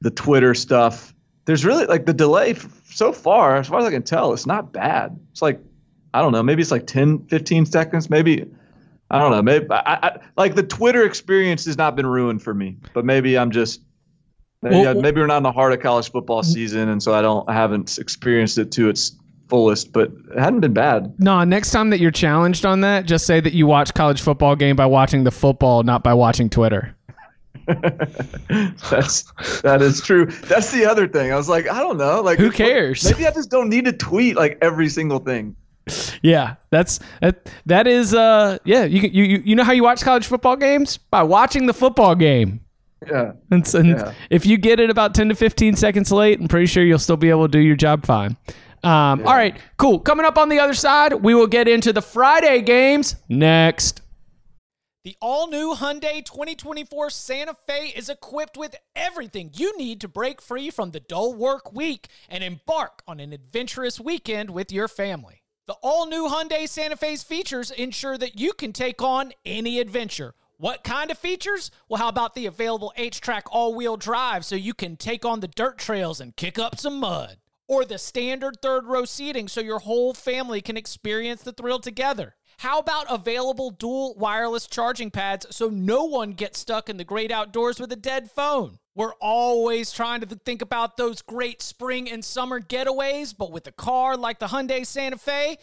[0.00, 1.14] the Twitter stuff.
[1.46, 4.46] There's really like the delay f- so far, as far as I can tell, it's
[4.46, 5.18] not bad.
[5.32, 5.60] It's like
[6.12, 8.48] I don't know, maybe it's like 10, 15 seconds, maybe.
[9.10, 9.42] I don't know.
[9.42, 13.36] Maybe I, I, like the Twitter experience has not been ruined for me, but maybe
[13.36, 13.80] I'm just
[14.64, 17.20] Maybe, Well- maybe we're not in the heart of college football season, and so I
[17.20, 19.12] don't, I haven't experienced it to its
[19.48, 19.92] fullest.
[19.92, 21.14] But it hadn't been bad.
[21.18, 24.56] No, next time that you're challenged on that, just say that you watch college football
[24.56, 26.94] game by watching the football, not by watching Twitter.
[27.66, 30.26] That's that is true.
[30.26, 31.32] That's the other thing.
[31.32, 33.04] I was like, I don't know, like Who cares?
[33.04, 35.56] Maybe I just don't need to tweet like every single thing.
[36.22, 37.50] Yeah, that's that.
[37.66, 38.84] That is, uh, yeah.
[38.84, 42.14] You you you you know how you watch college football games by watching the football
[42.14, 42.60] game.
[43.06, 43.32] Yeah.
[43.50, 44.14] And, and Yeah.
[44.30, 47.18] if you get it about 10 to 15 seconds late, I'm pretty sure you'll still
[47.18, 48.38] be able to do your job fine.
[48.84, 49.98] Um, All right, cool.
[49.98, 54.02] Coming up on the other side, we will get into the Friday games next.
[55.04, 60.40] The all new Hyundai 2024 Santa Fe is equipped with everything you need to break
[60.40, 65.42] free from the dull work week and embark on an adventurous weekend with your family.
[65.66, 70.34] The all new Hyundai Santa Fe's features ensure that you can take on any adventure.
[70.56, 71.70] What kind of features?
[71.88, 75.48] Well, how about the available HTRAC all wheel drive so you can take on the
[75.48, 77.36] dirt trails and kick up some mud?
[77.66, 82.36] Or the standard third row seating so your whole family can experience the thrill together?
[82.58, 87.32] How about available dual wireless charging pads so no one gets stuck in the great
[87.32, 88.78] outdoors with a dead phone?
[88.94, 93.72] We're always trying to think about those great spring and summer getaways, but with a
[93.72, 95.58] car like the Hyundai Santa Fe,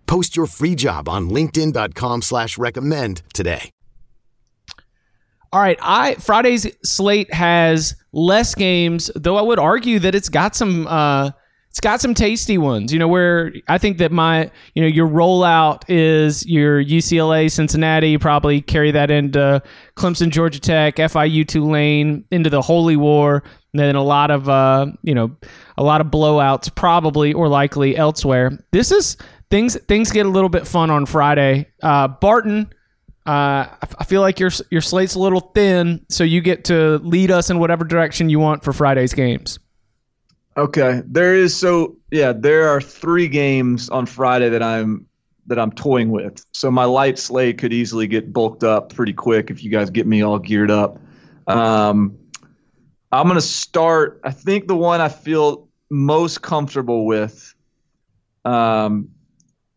[0.11, 3.71] Post your free job on linkedin.com slash recommend today.
[5.53, 10.53] All right, I Friday's slate has less games, though I would argue that it's got
[10.53, 11.31] some uh
[11.69, 12.91] it's got some tasty ones.
[12.91, 18.17] You know, where I think that my you know, your rollout is your UCLA, Cincinnati,
[18.17, 19.63] probably carry that into
[19.95, 24.87] Clemson, Georgia Tech, FIU Tulane, into the Holy War, and then a lot of uh,
[25.03, 25.31] you know,
[25.77, 28.51] a lot of blowouts probably or likely elsewhere.
[28.71, 29.15] This is
[29.51, 31.67] things things get a little bit fun on Friday.
[31.83, 32.73] Uh Barton
[33.25, 36.97] uh, I I feel like your your slate's a little thin, so you get to
[36.99, 39.59] lead us in whatever direction you want for Friday's games.
[40.57, 45.05] Okay, there is so yeah, there are three games on Friday that I'm
[45.45, 46.43] that I'm toying with.
[46.51, 50.07] So my light slate could easily get bulked up pretty quick if you guys get
[50.07, 50.99] me all geared up.
[51.45, 52.17] Um,
[53.11, 54.19] I'm gonna start.
[54.23, 57.53] I think the one I feel most comfortable with
[58.45, 59.09] um,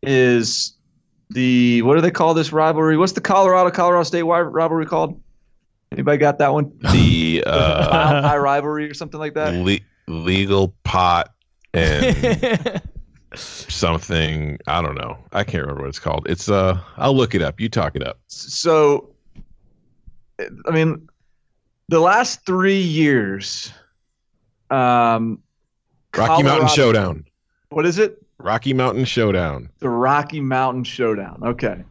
[0.07, 0.73] is
[1.31, 2.97] the what do they call this rivalry?
[2.97, 5.21] What's the Colorado Colorado State wi- rivalry called?
[5.93, 6.73] Anybody got that one?
[6.93, 9.55] The uh, High rivalry or something like that.
[9.55, 9.79] le-
[10.13, 11.31] legal pot
[11.73, 12.83] and
[13.35, 14.59] something.
[14.67, 15.19] I don't know.
[15.33, 16.27] I can't remember what it's called.
[16.29, 16.81] It's uh.
[16.97, 17.61] I'll look it up.
[17.61, 18.19] You talk it up.
[18.27, 19.11] so
[20.67, 21.09] i mean
[21.89, 23.73] the last three years
[24.71, 25.39] um
[26.17, 27.25] Rocky Mountain Showdown.
[27.69, 29.71] what is it Rocky Mountain Showdown.
[29.81, 31.83] the rocky mountain showdown okay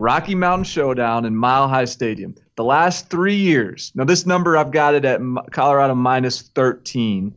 [0.00, 2.34] Rocky Mountain Showdown in Mile High Stadium.
[2.56, 7.34] The last three years, now this number I've got it at Colorado minus 13.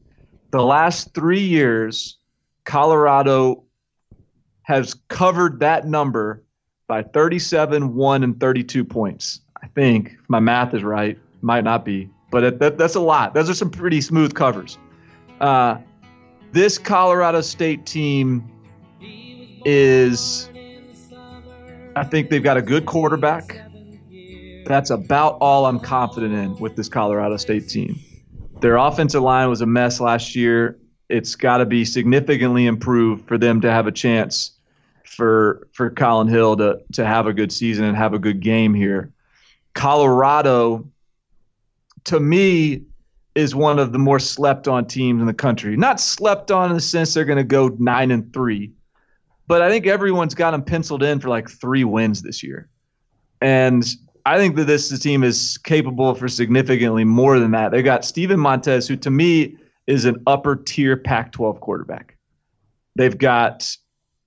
[0.52, 2.19] The last three years,
[2.63, 3.65] Colorado
[4.62, 6.41] has covered that number
[6.88, 9.41] by 37, 1, and 32 points.
[9.62, 13.34] I think, if my math is right, might not be, but that, that's a lot.
[13.34, 14.78] Those are some pretty smooth covers.
[15.41, 15.80] Uh,
[16.54, 18.49] this Colorado State team
[19.65, 20.49] is,
[21.95, 23.60] I think they've got a good quarterback.
[24.65, 27.99] That's about all I'm confident in with this Colorado State team.
[28.62, 30.78] Their offensive line was a mess last year.
[31.10, 34.52] It's got to be significantly improved for them to have a chance
[35.04, 38.73] for for Collin Hill to to have a good season and have a good game
[38.73, 39.12] here.
[39.73, 40.88] Colorado,
[42.06, 42.84] to me,
[43.36, 45.76] is one of the more slept on teams in the country.
[45.76, 48.71] Not slept on in the sense they're going to go nine and three,
[49.47, 52.69] but I think everyone's got them penciled in for like three wins this year.
[53.41, 53.86] And
[54.25, 57.71] I think that this team is capable for significantly more than that.
[57.71, 62.17] They've got Steven Montez, who to me is an upper tier Pac 12 quarterback.
[62.95, 63.75] They've got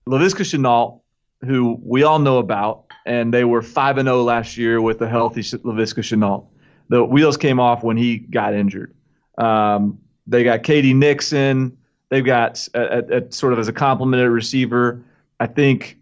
[0.07, 1.01] Laviska Shenault,
[1.45, 5.09] who we all know about, and they were 5 and 0 last year with a
[5.09, 6.47] healthy Laviska Shenault.
[6.89, 8.95] The wheels came off when he got injured.
[9.39, 10.93] Um, they got K.D.
[10.95, 11.77] Nixon.
[12.11, 15.05] They've got a, a, a sort of as a complementary receiver.
[15.41, 15.99] I think.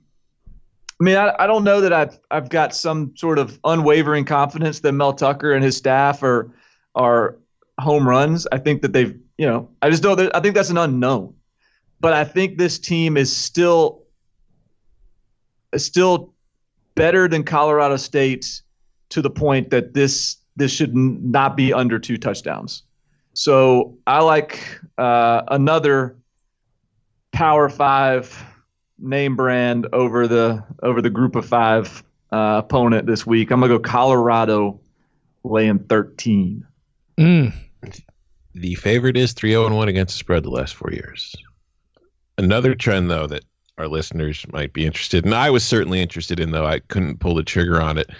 [1.01, 4.81] I mean, I, I don't know that I've I've got some sort of unwavering confidence
[4.81, 6.51] that Mel Tucker and his staff are
[6.95, 7.37] are
[7.81, 8.47] home runs.
[8.53, 11.35] I think that they've you know I just that I think that's an unknown.
[12.01, 14.03] But I think this team is still
[15.73, 16.33] is still
[16.95, 18.63] better than Colorado State
[19.11, 22.85] to the point that this this should not be under two touchdowns.
[23.33, 24.61] So I like
[24.97, 26.17] uh, another
[27.33, 28.45] Power Five
[28.99, 32.03] name brand over the over the Group of Five
[32.33, 33.51] uh, opponent this week.
[33.51, 34.81] I'm gonna go Colorado
[35.45, 36.67] laying 13.
[37.19, 37.53] Mm.
[38.55, 41.35] The favorite is 3 0 1 against the spread the last four years.
[42.39, 43.45] Another trend, though, that
[43.79, 47.35] our listeners might be interested in, I was certainly interested in, though I couldn't pull
[47.35, 48.11] the trigger on it.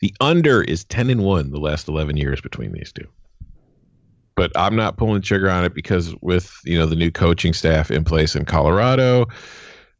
[0.00, 3.08] The under is 10 and 1 the last 11 years between these two
[4.38, 7.52] but I'm not pulling the trigger on it because with you know the new coaching
[7.52, 9.26] staff in place in Colorado,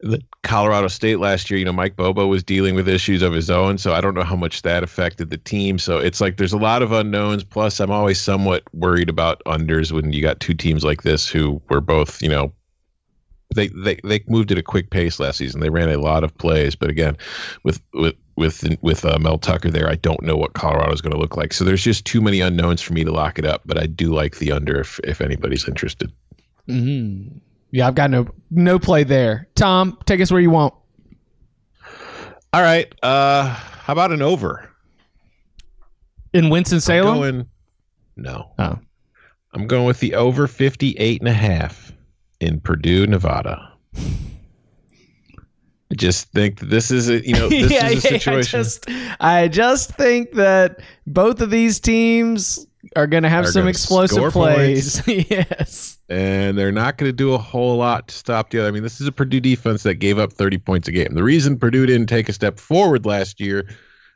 [0.00, 3.50] the Colorado State last year, you know Mike Bobo was dealing with issues of his
[3.50, 5.78] own, so I don't know how much that affected the team.
[5.78, 7.42] So it's like there's a lot of unknowns.
[7.42, 11.60] Plus, I'm always somewhat worried about unders when you got two teams like this who
[11.68, 12.52] were both you know
[13.54, 15.60] they they they moved at a quick pace last season.
[15.60, 17.16] They ran a lot of plays, but again,
[17.64, 21.14] with with with with uh, Mel Tucker there, I don't know what Colorado is going
[21.14, 21.52] to look like.
[21.52, 23.62] So there's just too many unknowns for me to lock it up.
[23.66, 26.12] But I do like the under if if anybody's interested.
[26.68, 27.38] Mm-hmm.
[27.70, 29.48] Yeah, I've got no no play there.
[29.54, 30.74] Tom, take us where you want.
[32.52, 32.92] All right.
[33.02, 34.70] Uh, how about an over
[36.32, 37.18] in Winston Salem?
[37.18, 37.46] Going,
[38.16, 38.50] no.
[38.58, 38.78] Oh.
[39.52, 41.92] I'm going with the over 58 and a half
[42.40, 43.72] in Purdue, Nevada.
[45.90, 48.60] I just think this is a you know this yeah, is a yeah, situation.
[48.60, 53.68] I just, I just think that both of these teams are going to have some
[53.68, 55.02] explosive plays.
[55.06, 55.98] yes.
[56.08, 58.68] and they're not going to do a whole lot to stop the other.
[58.68, 61.14] I mean, this is a Purdue defense that gave up 30 points a game.
[61.14, 63.68] The reason Purdue didn't take a step forward last year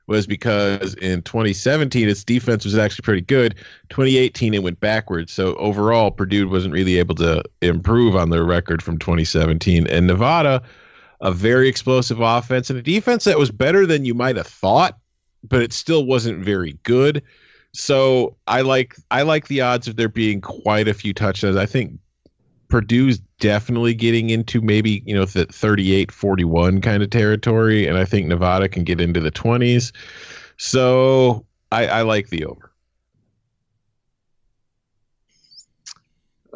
[0.07, 3.55] was because in 2017 its defense was actually pretty good.
[3.91, 5.33] 2018 it went backwards.
[5.33, 9.87] So overall, Purdue wasn't really able to improve on their record from 2017.
[9.87, 10.63] And Nevada,
[11.21, 14.99] a very explosive offense and a defense that was better than you might have thought,
[15.45, 17.23] but it still wasn't very good.
[17.73, 21.57] So I like I like the odds of there being quite a few touchdowns.
[21.57, 21.99] I think
[22.69, 27.87] Purdue's definitely getting into maybe, you know, the 38-41 kind of territory.
[27.87, 29.93] And I think Nevada can get into the 20s.
[30.57, 32.73] So I, I like the over.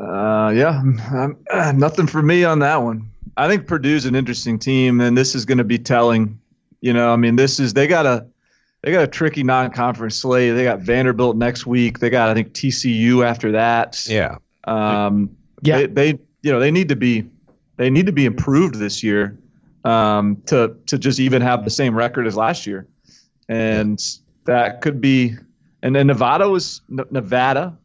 [0.01, 0.83] Uh, yeah,
[1.53, 3.11] uh, nothing for me on that one.
[3.37, 6.41] I think Purdue's an interesting team, and this is going to be telling.
[6.81, 8.27] You know, I mean, this is they got a
[8.87, 10.55] they got a tricky non-conference slate.
[10.55, 11.99] They got Vanderbilt next week.
[11.99, 14.07] They got I think TCU after that.
[14.09, 14.37] Yeah.
[14.63, 15.79] Um, Yeah.
[15.79, 17.29] They, they you know they need to be
[17.79, 19.37] they need to be improved this year
[19.83, 22.87] um, to to just even have the same record as last year,
[23.49, 24.01] and
[24.45, 25.35] that could be.
[25.83, 27.77] And then Nevada was Nevada,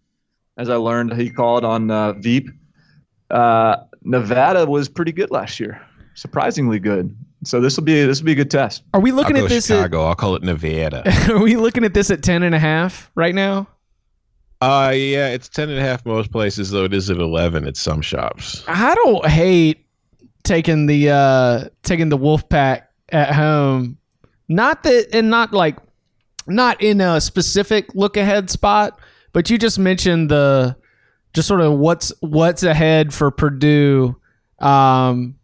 [0.57, 2.47] as I learned he called on uh, Veep.
[3.31, 5.81] Uh, Nevada was pretty good last year,
[6.13, 7.15] surprisingly good.
[7.43, 8.83] So this will be this will be a good test.
[8.93, 9.71] Are we looking I'll at go this?
[9.71, 11.03] At, I'll call it Nevada.
[11.31, 13.67] are we looking at this at 10 and a half right now?
[14.61, 17.75] uh yeah, it's ten and a half most places, though it is at eleven at
[17.75, 18.63] some shops.
[18.67, 19.87] I don't hate
[20.43, 23.97] taking the uh taking the wolf pack at home
[24.51, 25.77] not that, and not like,
[26.45, 28.99] not in a specific look ahead spot,
[29.31, 30.75] but you just mentioned the
[31.33, 34.17] just sort of what's what's ahead for Purdue.
[34.59, 35.35] Um,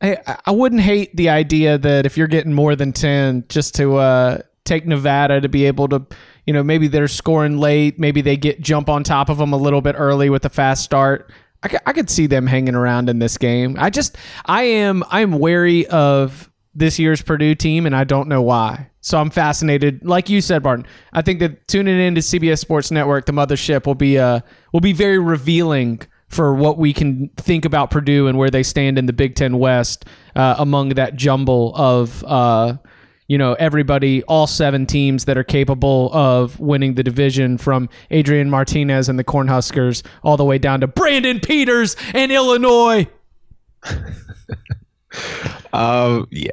[0.00, 0.38] I.
[0.46, 4.38] I, wouldn't hate the idea that if you're getting more than 10 just to uh,
[4.64, 6.06] take Nevada to be able to
[6.46, 9.56] you know maybe they're scoring late maybe they get jump on top of them a
[9.56, 11.30] little bit early with a fast start.
[11.62, 13.76] I, I could see them hanging around in this game.
[13.78, 18.42] I just I am I'm wary of this year's Purdue team and I don't know
[18.42, 18.90] why.
[19.00, 20.06] So I'm fascinated.
[20.06, 23.94] Like you said Barton I think that tuning into CBS Sports Network the mothership will
[23.94, 24.40] be uh
[24.72, 26.00] will be very revealing
[26.30, 29.58] for what we can think about Purdue and where they stand in the Big Ten
[29.58, 32.76] West uh, among that jumble of uh,
[33.26, 38.48] you know everybody, all seven teams that are capable of winning the division, from Adrian
[38.48, 43.06] Martinez and the Cornhuskers all the way down to Brandon Peters and Illinois.
[45.72, 46.50] Um, yeah,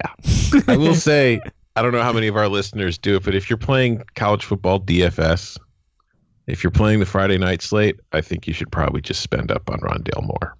[0.67, 1.39] I will say
[1.75, 4.43] I don't know how many of our listeners do it, but if you're playing college
[4.43, 5.59] football DFS,
[6.47, 9.69] if you're playing the Friday night slate, I think you should probably just spend up
[9.69, 10.55] on Rondale Moore.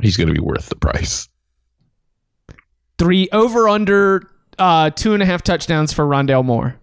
[0.00, 1.28] He's going to be worth the price.
[2.98, 6.76] Three over under uh, two and a half touchdowns for Rondale Moore.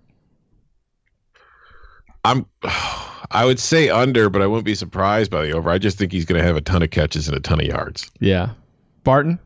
[2.23, 2.45] I'm.
[3.31, 5.71] I would say under, but I wouldn't be surprised by the over.
[5.71, 7.65] I just think he's going to have a ton of catches and a ton of
[7.65, 8.09] yards.
[8.19, 8.51] Yeah,
[9.03, 9.39] Barton.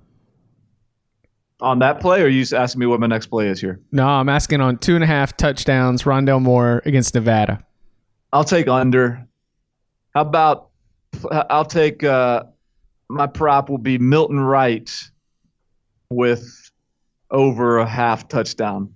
[1.62, 3.80] On that play, or are you asking me what my next play is here?
[3.94, 6.04] No, I'm asking on two and a half touchdowns.
[6.04, 7.66] Rondale Moore against Nevada.
[8.32, 9.28] I'll take under.
[10.14, 10.70] How about
[11.32, 12.44] I'll take uh,
[13.10, 14.92] my prop will be Milton Wright
[16.10, 16.72] with
[17.32, 18.94] over a half touchdown.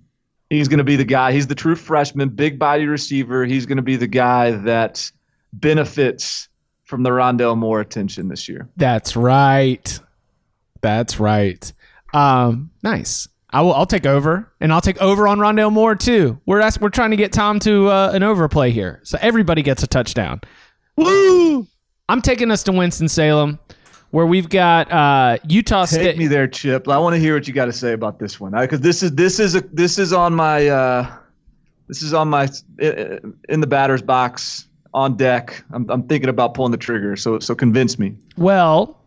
[0.50, 1.32] He's going to be the guy.
[1.32, 3.44] He's the true freshman, big body receiver.
[3.44, 5.10] He's going to be the guy that
[5.52, 6.48] benefits
[6.84, 8.68] from the Rondale Moore attention this year.
[8.76, 9.98] That's right.
[10.80, 11.72] That's right.
[12.12, 13.28] Um, nice.
[13.54, 13.72] I will.
[13.72, 16.40] I'll take over, and I'll take over on Rondale Moore too.
[16.44, 19.80] We're ask, we're trying to get Tom to uh, an overplay here, so everybody gets
[19.84, 20.40] a touchdown.
[20.96, 21.64] Woo!
[22.08, 23.60] I'm taking us to Winston Salem,
[24.10, 26.88] where we've got uh, Utah Take me there, Chip.
[26.88, 29.12] I want to hear what you got to say about this one because this is
[29.12, 31.16] this is a this is on my uh,
[31.86, 32.48] this is on my
[32.80, 35.64] in the batter's box on deck.
[35.72, 37.14] I'm, I'm thinking about pulling the trigger.
[37.14, 38.16] So so convince me.
[38.36, 39.00] Well,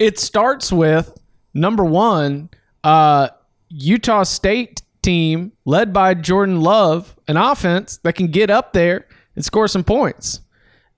[0.00, 1.16] it starts with
[1.54, 2.50] number one.
[2.82, 3.28] Uh,
[3.72, 9.44] Utah State team led by Jordan Love, an offense that can get up there and
[9.44, 10.40] score some points.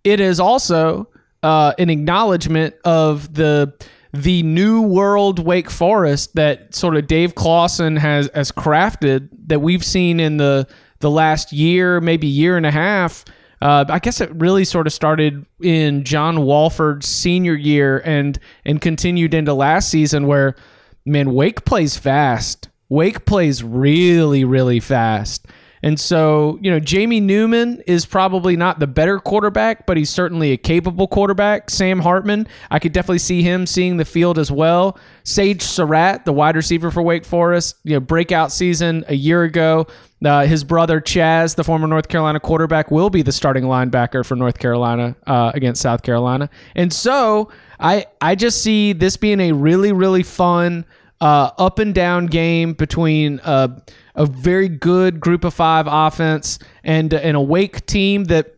[0.02, 1.08] It is also
[1.42, 3.72] uh, an acknowledgement of the
[4.12, 9.84] the new world Wake Forest that sort of Dave Clawson has has crafted that we've
[9.84, 10.68] seen in the
[11.00, 13.24] the last year, maybe year and a half.
[13.60, 18.80] Uh, I guess it really sort of started in John Wolford's senior year and and
[18.80, 20.54] continued into last season where
[21.04, 22.68] man, Wake plays fast.
[22.88, 25.46] Wake plays really, really fast.
[25.84, 30.52] And so, you know, Jamie Newman is probably not the better quarterback, but he's certainly
[30.52, 31.68] a capable quarterback.
[31.68, 34.98] Sam Hartman, I could definitely see him seeing the field as well.
[35.24, 39.86] Sage Surratt, the wide receiver for Wake Forest, you know, breakout season a year ago.
[40.24, 44.36] Uh, his brother Chaz, the former North Carolina quarterback, will be the starting linebacker for
[44.36, 46.48] North Carolina uh, against South Carolina.
[46.74, 50.84] And so, I I just see this being a really, really fun
[51.20, 53.80] uh, up and down game between uh,
[54.14, 58.54] a very good group of five offense and an awake team that,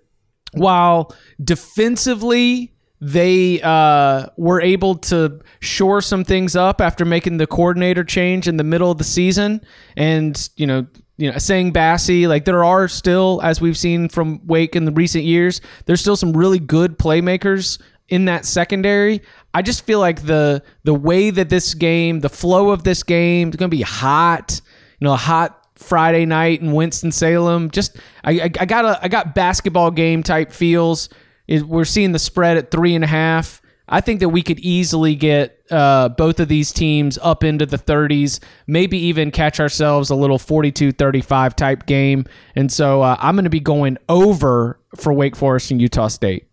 [0.52, 8.02] while defensively they uh, were able to shore some things up after making the coordinator
[8.02, 9.60] change in the middle of the season,
[9.96, 10.86] and you know.
[11.18, 14.92] You know, Essang Bassey, like there are still, as we've seen from Wake in the
[14.92, 17.78] recent years, there's still some really good playmakers
[18.08, 19.22] in that secondary.
[19.52, 23.50] I just feel like the the way that this game, the flow of this game,
[23.50, 24.60] is going to be hot.
[25.00, 27.70] You know, a hot Friday night in Winston Salem.
[27.70, 31.08] Just I, I, I got a I got basketball game type feels.
[31.48, 33.62] We're seeing the spread at three and a half.
[33.88, 37.78] I think that we could easily get uh, both of these teams up into the
[37.78, 42.26] 30s, maybe even catch ourselves a little 42 35 type game.
[42.56, 46.45] And so uh, I'm going to be going over for Wake Forest and Utah State.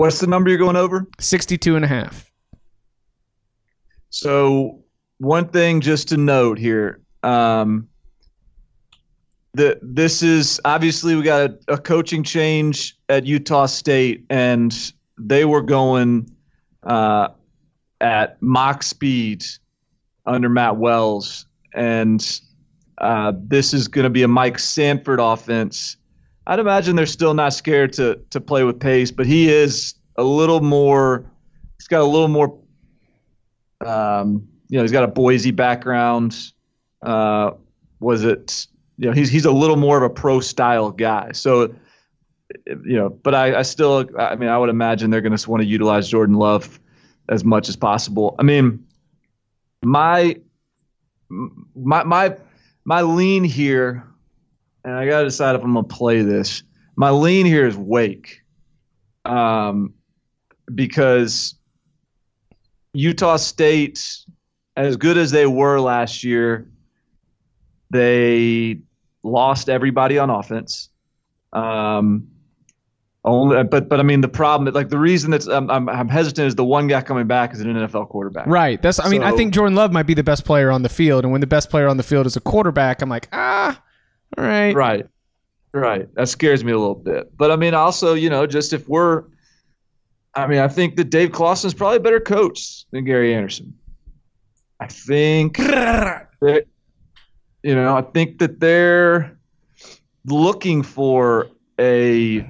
[0.00, 1.06] What's the number you're going over?
[1.18, 2.32] 62 and a half.
[4.08, 4.82] So,
[5.18, 7.02] one thing just to note here.
[7.22, 7.86] Um,
[9.52, 14.74] the, this is obviously we got a, a coaching change at Utah State, and
[15.18, 16.34] they were going
[16.84, 17.28] uh,
[18.00, 19.44] at Mach speed
[20.24, 21.44] under Matt Wells,
[21.74, 22.40] and
[23.02, 25.98] uh, this is going to be a Mike Sanford offense.
[26.46, 30.24] I'd imagine they're still not scared to to play with pace, but he is a
[30.24, 31.24] little more.
[31.78, 32.58] He's got a little more.
[33.84, 36.36] Um, you know, he's got a Boise background.
[37.02, 37.52] Uh,
[38.00, 38.66] was it?
[38.98, 41.32] You know, he's he's a little more of a pro style guy.
[41.32, 41.74] So,
[42.66, 45.62] you know, but I, I still, I mean, I would imagine they're going to want
[45.62, 46.78] to utilize Jordan Love
[47.28, 48.34] as much as possible.
[48.38, 48.84] I mean,
[49.82, 50.36] my
[51.74, 52.36] my my
[52.84, 54.04] my lean here,
[54.84, 56.62] and I got to decide if I'm gonna play this.
[56.96, 58.42] My lean here is Wake,
[59.24, 59.94] um,
[60.74, 61.54] because
[62.92, 64.04] Utah State,
[64.76, 66.68] as good as they were last year,
[67.90, 68.80] they
[69.22, 70.88] lost everybody on offense.
[71.52, 72.28] Um,
[73.24, 76.46] only, but but I mean the problem, like the reason that's I'm, I'm, I'm hesitant
[76.46, 78.46] is the one guy coming back is an NFL quarterback.
[78.46, 78.80] Right.
[78.80, 78.98] That's.
[78.98, 81.32] I mean, I think Jordan Love might be the best player on the field, and
[81.32, 83.82] when the best player on the field is a quarterback, I'm like, ah,
[84.38, 84.74] all right.
[84.74, 85.06] Right.
[85.72, 86.12] Right.
[86.14, 87.36] That scares me a little bit.
[87.36, 89.24] But I mean, also, you know, just if we're,
[90.34, 93.74] I mean, I think that Dave Clawson is probably a better coach than Gary Anderson.
[94.80, 96.28] I think, that,
[97.62, 99.38] you know, I think that they're
[100.26, 102.48] looking for a, I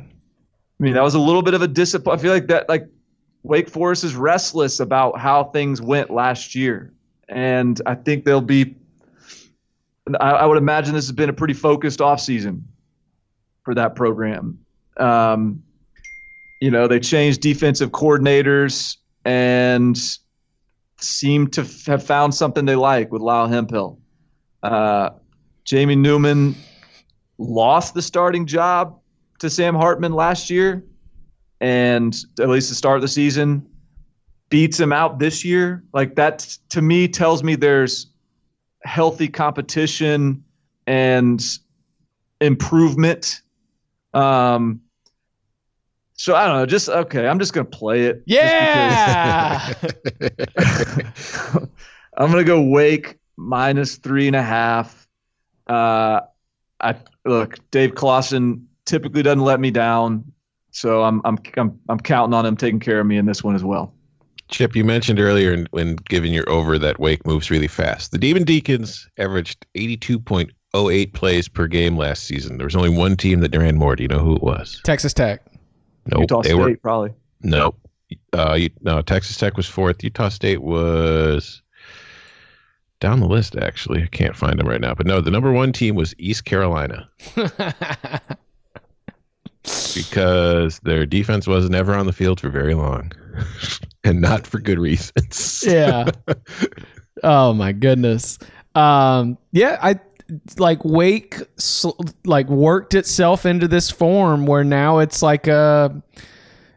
[0.78, 2.18] mean, that was a little bit of a disappoint.
[2.18, 2.87] I feel like that, like,
[3.43, 6.93] Wake Forest is restless about how things went last year.
[7.28, 8.76] And I think they'll be,
[10.20, 12.62] I, I would imagine this has been a pretty focused offseason
[13.64, 14.58] for that program.
[14.96, 15.62] Um,
[16.61, 19.98] you know, they changed defensive coordinators and
[20.98, 23.98] seem to f- have found something they like with Lyle Hemphill.
[24.62, 25.11] Uh,
[25.64, 26.54] Jamie Newman
[27.38, 28.98] lost the starting job
[29.38, 30.84] to Sam Hartman last year,
[31.61, 33.66] and at least the start of the season
[34.50, 35.82] beats him out this year.
[35.94, 38.08] Like that to me tells me there's
[38.83, 40.45] healthy competition
[40.87, 41.59] and
[42.41, 43.43] improvement.
[44.14, 44.81] Um,
[46.14, 46.66] so I don't know.
[46.66, 47.26] Just okay.
[47.26, 48.22] I'm just gonna play it.
[48.26, 49.72] Yeah.
[52.16, 55.09] I'm gonna go Wake minus three and a half.
[55.66, 56.20] Uh,
[56.81, 57.59] I look.
[57.70, 60.31] Dave Clawson typically doesn't let me down,
[60.72, 63.55] so I'm I'm I'm I'm counting on him taking care of me in this one
[63.55, 63.95] as well.
[64.51, 68.12] Chip, you mentioned earlier in, when giving your over that Wake moves really fast.
[68.12, 72.59] The Demon Deacons averaged 82.08 plays per game last season.
[72.59, 73.96] There was only one team that ran more.
[73.96, 74.80] Do you know who it was?
[74.84, 75.42] Texas Tech.
[76.07, 76.20] Nope.
[76.22, 77.12] Utah they State were probably.
[77.42, 77.74] no.
[78.32, 79.03] Uh, you, no.
[79.03, 80.03] Texas Tech was fourth.
[80.03, 81.62] Utah State was
[82.98, 83.57] down the list.
[83.57, 84.94] Actually, I can't find them right now.
[84.94, 87.09] But no, the number one team was East Carolina
[89.94, 93.12] because their defense was never on the field for very long,
[94.05, 95.64] and not for good reasons.
[95.66, 96.11] yeah.
[97.22, 98.38] Oh my goodness.
[98.74, 100.01] Um, yeah, I
[100.59, 101.36] like Wake
[102.24, 106.03] like worked itself into this form where now it's like a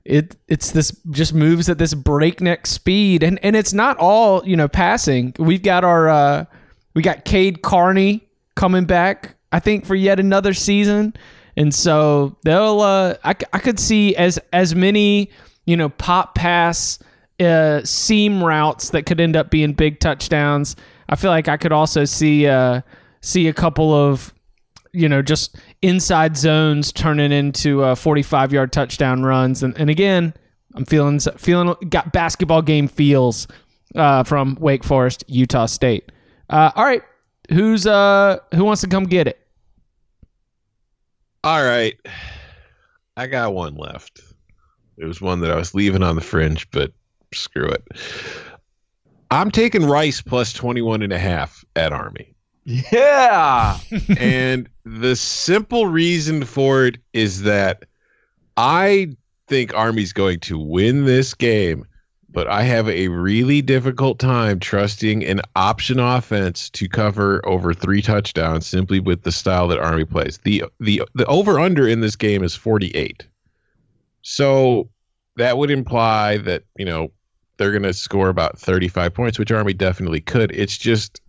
[0.06, 4.56] it it's this just moves at this breakneck speed and and it's not all you
[4.58, 5.34] know passing.
[5.38, 6.46] We've got our uh
[6.94, 11.14] we got Cade Carney coming back I think for yet another season.
[11.56, 15.32] And so they'll uh I, I could see as as many,
[15.66, 17.00] you know, pop pass
[17.40, 20.76] uh seam routes that could end up being big touchdowns.
[21.10, 22.82] I feel like I could also see uh
[23.22, 24.34] see a couple of
[24.92, 30.36] you know just inside zones turning into uh, 45 yard touchdown runs and, and again
[30.76, 33.48] i'm feeling feeling got basketball game feels
[33.96, 36.12] uh, from wake forest utah state
[36.52, 37.02] uh, all right
[37.50, 39.40] who's uh who wants to come get it
[41.44, 41.96] All right.
[43.18, 44.22] I got one left.
[44.98, 46.92] It was one that I was leaving on the fringe, but
[47.34, 47.84] screw it.
[49.32, 52.34] I'm taking Rice plus 21 and a half at Army.
[52.66, 53.78] Yeah.
[54.20, 57.84] and the simple reason for it is that
[58.58, 59.16] I
[59.48, 61.86] think Army's going to win this game,
[62.30, 68.02] but I have a really difficult time trusting an option offense to cover over three
[68.02, 70.40] touchdowns simply with the style that Army plays.
[70.44, 73.26] The the the over under in this game is 48.
[74.24, 74.90] So
[75.38, 77.12] that would imply that, you know,
[77.58, 80.52] they're going to score about 35 points, which Army definitely could.
[80.52, 81.22] It's just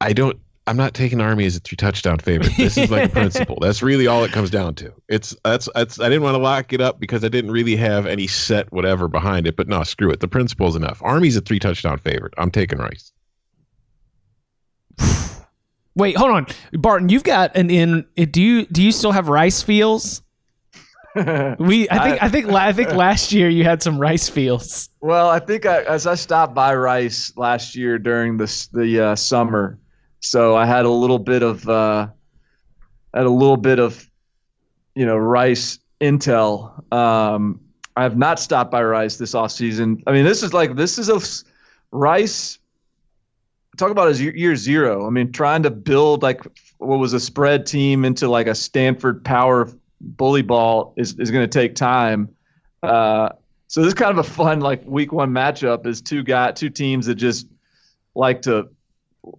[0.00, 0.38] I don't.
[0.68, 2.52] I'm not taking Army as a three touchdown favorite.
[2.56, 3.56] This is like a principle.
[3.60, 4.92] That's really all it comes down to.
[5.08, 6.00] It's that's that's.
[6.00, 9.08] I didn't want to lock it up because I didn't really have any set whatever
[9.08, 9.56] behind it.
[9.56, 10.20] But no, screw it.
[10.20, 11.00] The principle is enough.
[11.02, 12.34] Army's a three touchdown favorite.
[12.36, 13.12] I'm taking Rice.
[15.94, 19.62] wait hold on barton you've got an in do you do you still have rice
[19.62, 20.22] feels
[21.58, 24.90] we i think i, think i think last year you had some rice fields.
[25.00, 29.14] Well, I think I, as I stopped by Rice last year during the the uh,
[29.14, 29.78] summer,
[30.18, 32.08] so I had a little bit of uh,
[33.14, 34.10] had a little bit of
[34.96, 36.92] you know Rice intel.
[36.92, 37.60] Um,
[37.96, 40.02] I have not stopped by Rice this off season.
[40.08, 41.20] I mean, this is like this is a
[41.92, 42.58] Rice.
[43.76, 45.06] talk about year, year zero.
[45.06, 46.42] I mean, trying to build like
[46.78, 49.70] what was a spread team into like a Stanford power
[50.00, 52.28] bully ball is is going to take time.
[52.82, 53.30] Uh,
[53.68, 56.70] so this is kind of a fun like week one matchup is two guy two
[56.70, 57.46] teams that just
[58.14, 58.68] like to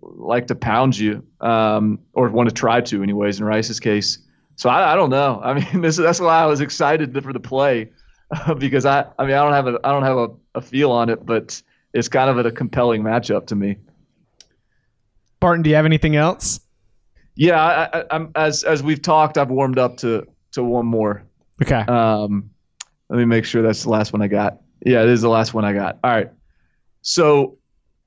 [0.01, 4.19] like to pound you um, or want to try to anyways in Rice's case.
[4.55, 5.39] So I, I don't know.
[5.43, 7.91] I mean, this that's why I was excited for the play
[8.57, 11.09] because I I mean I don't have a I don't have a, a feel on
[11.09, 11.61] it, but
[11.93, 13.77] it's kind of a compelling matchup to me.
[15.39, 16.59] Barton, do you have anything else?
[17.35, 20.27] Yeah, I, I, I'm as as we've talked, I've warmed up to
[20.57, 21.23] to one more.
[21.61, 21.79] Okay.
[21.87, 22.49] Um,
[23.09, 24.59] let me make sure that's the last one I got.
[24.85, 25.97] Yeah, it is the last one I got.
[26.03, 26.29] All right.
[27.01, 27.57] So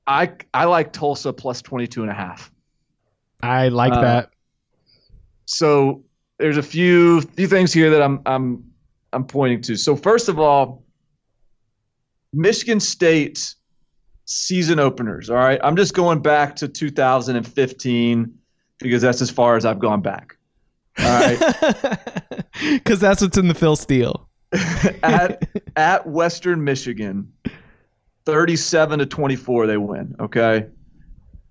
[0.07, 2.51] I I like Tulsa plus 22 and a half.
[3.43, 4.29] I like Uh, that.
[5.45, 6.03] So
[6.37, 8.63] there's a few few things here that I'm I'm
[9.13, 9.75] I'm pointing to.
[9.75, 10.83] So first of all,
[12.33, 13.55] Michigan State
[14.25, 15.29] season openers.
[15.29, 18.33] All right, I'm just going back to 2015
[18.79, 20.37] because that's as far as I've gone back.
[20.99, 21.39] All right,
[22.73, 24.27] Because that's what's in the Phil Steele.
[25.03, 25.47] at
[25.77, 27.31] at Western Michigan,
[28.25, 30.15] 37 to 24 they win.
[30.19, 30.67] Okay,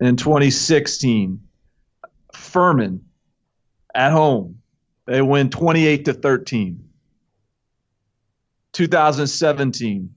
[0.00, 1.40] in 2016,
[2.34, 3.02] Furman
[3.94, 4.60] at home
[5.06, 6.84] they win 28 to 13.
[8.72, 10.14] 2017,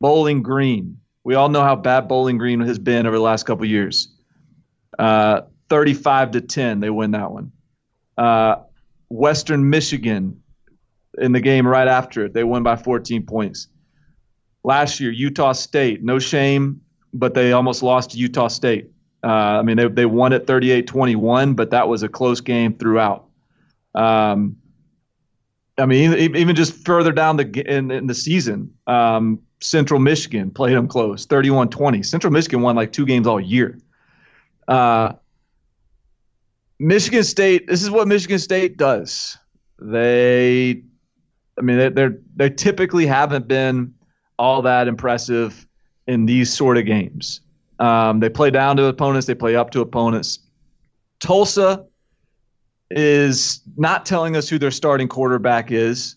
[0.00, 0.98] Bowling Green.
[1.24, 4.14] We all know how bad Bowling Green has been over the last couple years.
[4.98, 7.52] Uh, 35 to 10, they win that one.
[8.16, 8.56] Uh,
[9.10, 10.40] Western Michigan
[11.18, 13.68] in the game right after it, they won by 14 points.
[14.64, 16.80] Last year, Utah State, no shame,
[17.12, 18.90] but they almost lost to Utah State.
[19.22, 22.74] Uh, I mean, they, they won at 38 21, but that was a close game
[22.76, 23.26] throughout.
[23.94, 24.56] Um,
[25.76, 30.76] I mean, even just further down the in, in the season, um, Central Michigan played
[30.76, 32.04] them close, 31-20.
[32.04, 33.78] Central Michigan won like two games all year.
[34.68, 35.12] Uh,
[36.80, 37.68] Michigan State.
[37.68, 39.36] This is what Michigan State does.
[39.78, 40.82] They,
[41.58, 43.94] I mean, they're, they're they typically haven't been
[44.38, 45.66] all that impressive
[46.06, 47.42] in these sort of games.
[47.78, 49.26] Um, they play down to opponents.
[49.26, 50.38] They play up to opponents.
[51.20, 51.84] Tulsa
[52.90, 56.16] is not telling us who their starting quarterback is.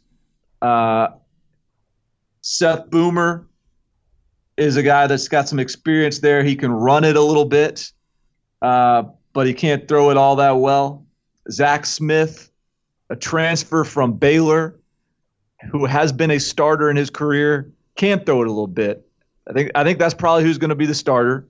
[0.61, 1.09] Uh,
[2.39, 3.47] Seth Boomer
[4.55, 6.41] is a guy that's got some experience there.
[6.41, 7.91] He can run it a little bit,
[8.61, 9.03] uh,
[9.33, 11.05] but he can't throw it all that well.
[11.51, 12.51] Zach Smith,
[13.09, 14.79] a transfer from Baylor,
[15.71, 19.05] who has been a starter in his career, can throw it a little bit.
[19.47, 21.47] I think I think that's probably who's going to be the starter.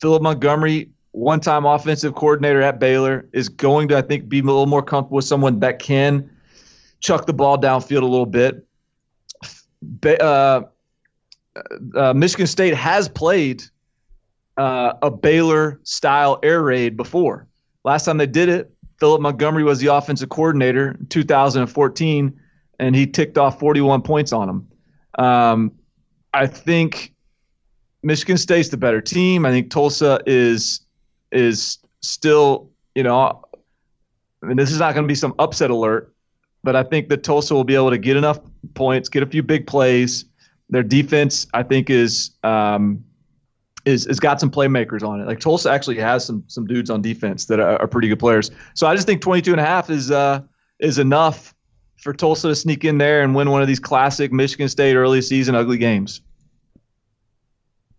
[0.00, 4.66] Philip Montgomery, one-time offensive coordinator at Baylor, is going to I think be a little
[4.66, 6.30] more comfortable with someone that can
[7.00, 8.64] chuck the ball downfield a little bit.
[10.20, 10.62] Uh,
[11.94, 13.64] uh, Michigan State has played
[14.58, 17.46] uh, a Baylor style air raid before.
[17.84, 22.40] Last time they did it, Philip Montgomery was the offensive coordinator in 2014,
[22.80, 24.68] and he ticked off 41 points on them.
[25.24, 25.72] Um,
[26.34, 27.14] I think
[28.02, 29.46] Michigan State's the better team.
[29.46, 30.80] I think Tulsa is
[31.30, 33.42] is still, you know,
[34.42, 36.14] I mean, this is not going to be some upset alert,
[36.64, 38.40] but I think that Tulsa will be able to get enough
[38.74, 40.24] points, get a few big plays.
[40.70, 43.04] Their defense, I think, is um,
[43.88, 45.26] is is got some playmakers on it.
[45.26, 48.50] Like Tulsa actually has some some dudes on defense that are, are pretty good players.
[48.74, 50.40] So I just think 22 and a half is uh,
[50.78, 51.54] is enough
[51.96, 55.20] for Tulsa to sneak in there and win one of these classic Michigan State early
[55.22, 56.20] season ugly games.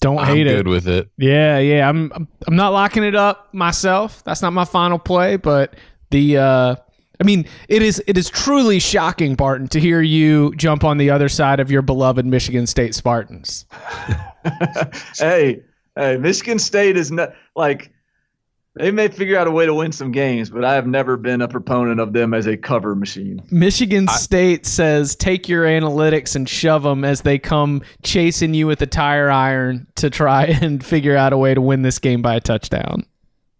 [0.01, 0.55] Don't hate I'm hate it.
[0.55, 1.09] good with it.
[1.17, 1.89] Yeah, yeah.
[1.89, 4.23] I'm I'm- I'm not locking it up myself.
[4.23, 5.75] That's not my final play, but
[6.11, 6.75] the uh
[7.21, 11.09] I mean, it is it is truly shocking, Barton, to hear you jump on the
[11.09, 13.65] other side of your beloved Michigan State Spartans.
[15.17, 15.61] hey,
[15.99, 17.91] hey, Michigan State is not like
[18.75, 21.41] they may figure out a way to win some games, but I have never been
[21.41, 23.41] a proponent of them as a cover machine.
[23.51, 28.81] Michigan State says take your analytics and shove them as they come chasing you with
[28.81, 32.35] a tire iron to try and figure out a way to win this game by
[32.35, 33.05] a touchdown.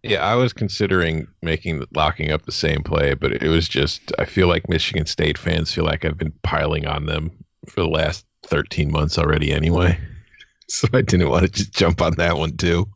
[0.02, 4.24] Yeah, I was considering making locking up the same play, but it was just I
[4.24, 7.30] feel like Michigan State fans feel like I've been piling on them
[7.66, 9.98] for the last 13 months already anyway.
[10.80, 12.86] So I didn't want to just jump on that one too.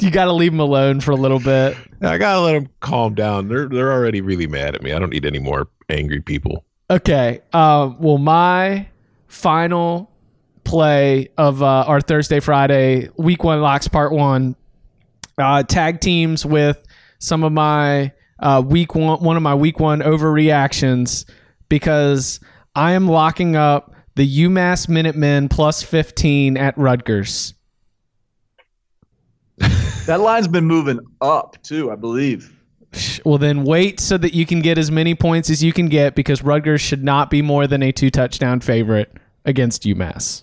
[0.00, 1.76] You got to leave them alone for a little bit.
[2.02, 3.48] I gotta let them calm down.
[3.48, 4.92] They're they're already really mad at me.
[4.92, 6.64] I don't need any more angry people.
[6.90, 7.40] Okay.
[7.54, 8.86] Um, well, my
[9.28, 10.10] final
[10.64, 14.56] play of uh, our Thursday, Friday, week one locks part one,
[15.38, 16.84] uh, tag teams with
[17.18, 21.24] some of my uh, week one, one of my week one overreactions
[21.68, 22.40] because
[22.74, 27.54] I am locking up the UMass Minutemen plus 15 at Rutgers.
[30.06, 32.52] That line's been moving up too, I believe.
[33.24, 36.16] Well, then wait so that you can get as many points as you can get
[36.16, 40.42] because Rutgers should not be more than a two touchdown favorite against UMass.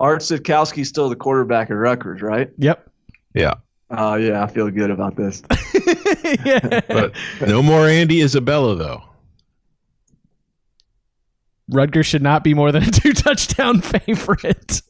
[0.00, 2.50] Art Sitkowski's still the quarterback at Rutgers, right?
[2.56, 2.90] Yep.
[3.34, 3.54] Yeah.
[3.90, 5.42] Oh yeah, I feel good about this.
[6.88, 7.14] But
[7.46, 9.02] no more Andy Isabella though.
[11.70, 14.82] Rutgers should not be more than a two touchdown favorite.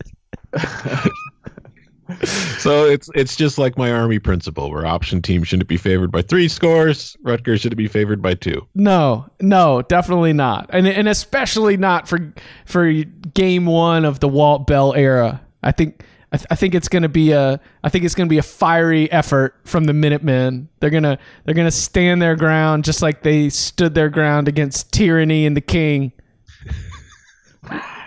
[2.59, 6.23] So it's it's just like my army principle where option team shouldn't be favored by
[6.23, 8.66] three scores, Rutgers should be favored by two.
[8.75, 12.35] No, no, definitely not, and and especially not for
[12.66, 15.41] for game one of the Walt Bell era.
[15.62, 18.39] I think I, th- I think it's gonna be a I think it's gonna be
[18.39, 20.68] a fiery effort from the Minutemen.
[20.81, 25.47] They're gonna they're gonna stand their ground just like they stood their ground against tyranny
[25.47, 26.12] and the king.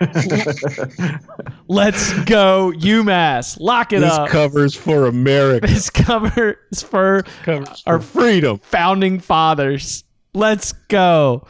[1.68, 3.58] Let's go UMass.
[3.60, 4.10] Lock it up.
[4.10, 4.28] This up.
[4.28, 5.66] covers for America.
[5.66, 8.58] this cover is for covers our for freedom.
[8.58, 10.04] founding fathers.
[10.34, 11.46] Let's go.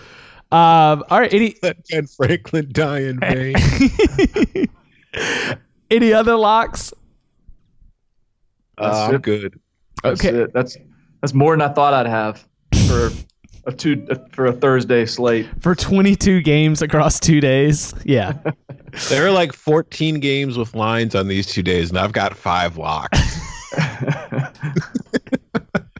[0.53, 1.33] Um, all right.
[1.33, 3.57] Any Let Ben Franklin die in vain.
[5.91, 6.93] any other locks?
[8.79, 9.59] Uh, I'm good.
[10.03, 10.37] That's Okay.
[10.43, 10.53] it.
[10.53, 10.77] That's
[11.21, 12.47] that's more than I thought I'd have
[12.87, 13.11] for
[13.67, 15.47] a two for a Thursday slate.
[15.61, 17.95] For 22 games across two days.
[18.05, 18.35] Yeah.
[19.11, 22.79] There are like 14 games with lines on these two days, and I've got five
[22.79, 23.21] locks.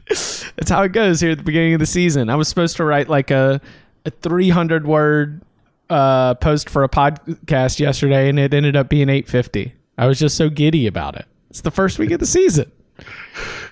[0.07, 2.31] That's how it goes here at the beginning of the season.
[2.31, 3.61] I was supposed to write like a,
[4.05, 5.43] a 300 word
[5.91, 9.73] uh, post for a podcast yesterday, and it ended up being 850.
[9.99, 11.25] I was just so giddy about it.
[11.51, 12.71] It's the first week of the season.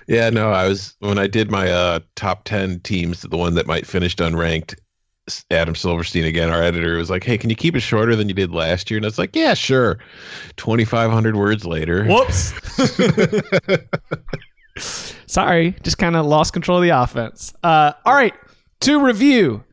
[0.06, 3.66] Yeah, no, I was when I did my uh, top 10 teams, the one that
[3.66, 4.76] might finished unranked.
[5.50, 8.34] Adam Silverstein again, our editor was like, "Hey, can you keep it shorter than you
[8.34, 9.98] did last year?" And I was like, "Yeah, sure."
[10.56, 12.04] 2,500 words later.
[12.04, 12.52] Whoops.
[15.26, 17.52] Sorry, just kind of lost control of the offense.
[17.64, 18.34] Uh, all right,
[18.80, 19.64] to review.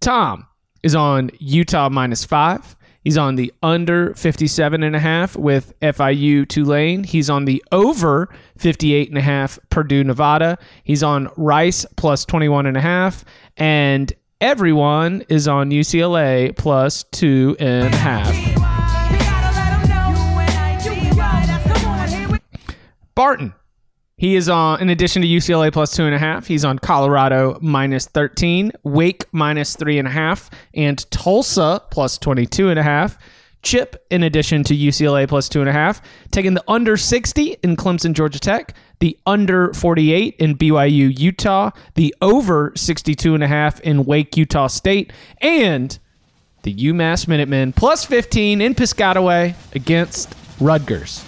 [0.00, 0.46] Tom
[0.82, 2.75] is on Utah minus five.
[3.06, 7.04] He's on the under 57 and a half with FIU Tulane.
[7.04, 8.28] He's on the over
[8.58, 10.58] 58 and a half Purdue Nevada.
[10.82, 13.24] He's on Rice plus 21 and a half.
[13.56, 18.34] And everyone is on UCLA plus two and a half.
[23.14, 23.54] Barton.
[24.18, 27.58] He is on, in addition to UCLA plus two and a half, he's on Colorado
[27.60, 33.18] minus 13, Wake minus three and a half, and Tulsa plus 22 and a half.
[33.62, 36.00] Chip, in addition to UCLA plus two and a half,
[36.30, 42.14] taking the under 60 in Clemson, Georgia Tech, the under 48 in BYU, Utah, the
[42.22, 45.12] over 62 and a half in Wake, Utah State,
[45.42, 45.98] and
[46.62, 51.22] the UMass Minutemen plus 15 in Piscataway against Rutgers.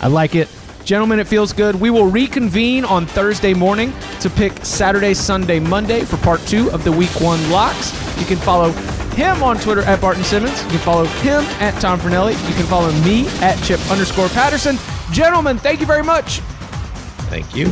[0.00, 0.48] I like it.
[0.84, 1.76] Gentlemen, it feels good.
[1.76, 6.84] We will reconvene on Thursday morning to pick Saturday, Sunday, Monday for part two of
[6.84, 7.92] the week one locks.
[8.18, 8.72] You can follow
[9.14, 10.62] him on Twitter at Barton Simmons.
[10.64, 12.32] You can follow him at Tom Fornelli.
[12.48, 14.78] You can follow me at Chip underscore Patterson.
[15.12, 16.40] Gentlemen, thank you very much.
[17.28, 17.66] Thank you.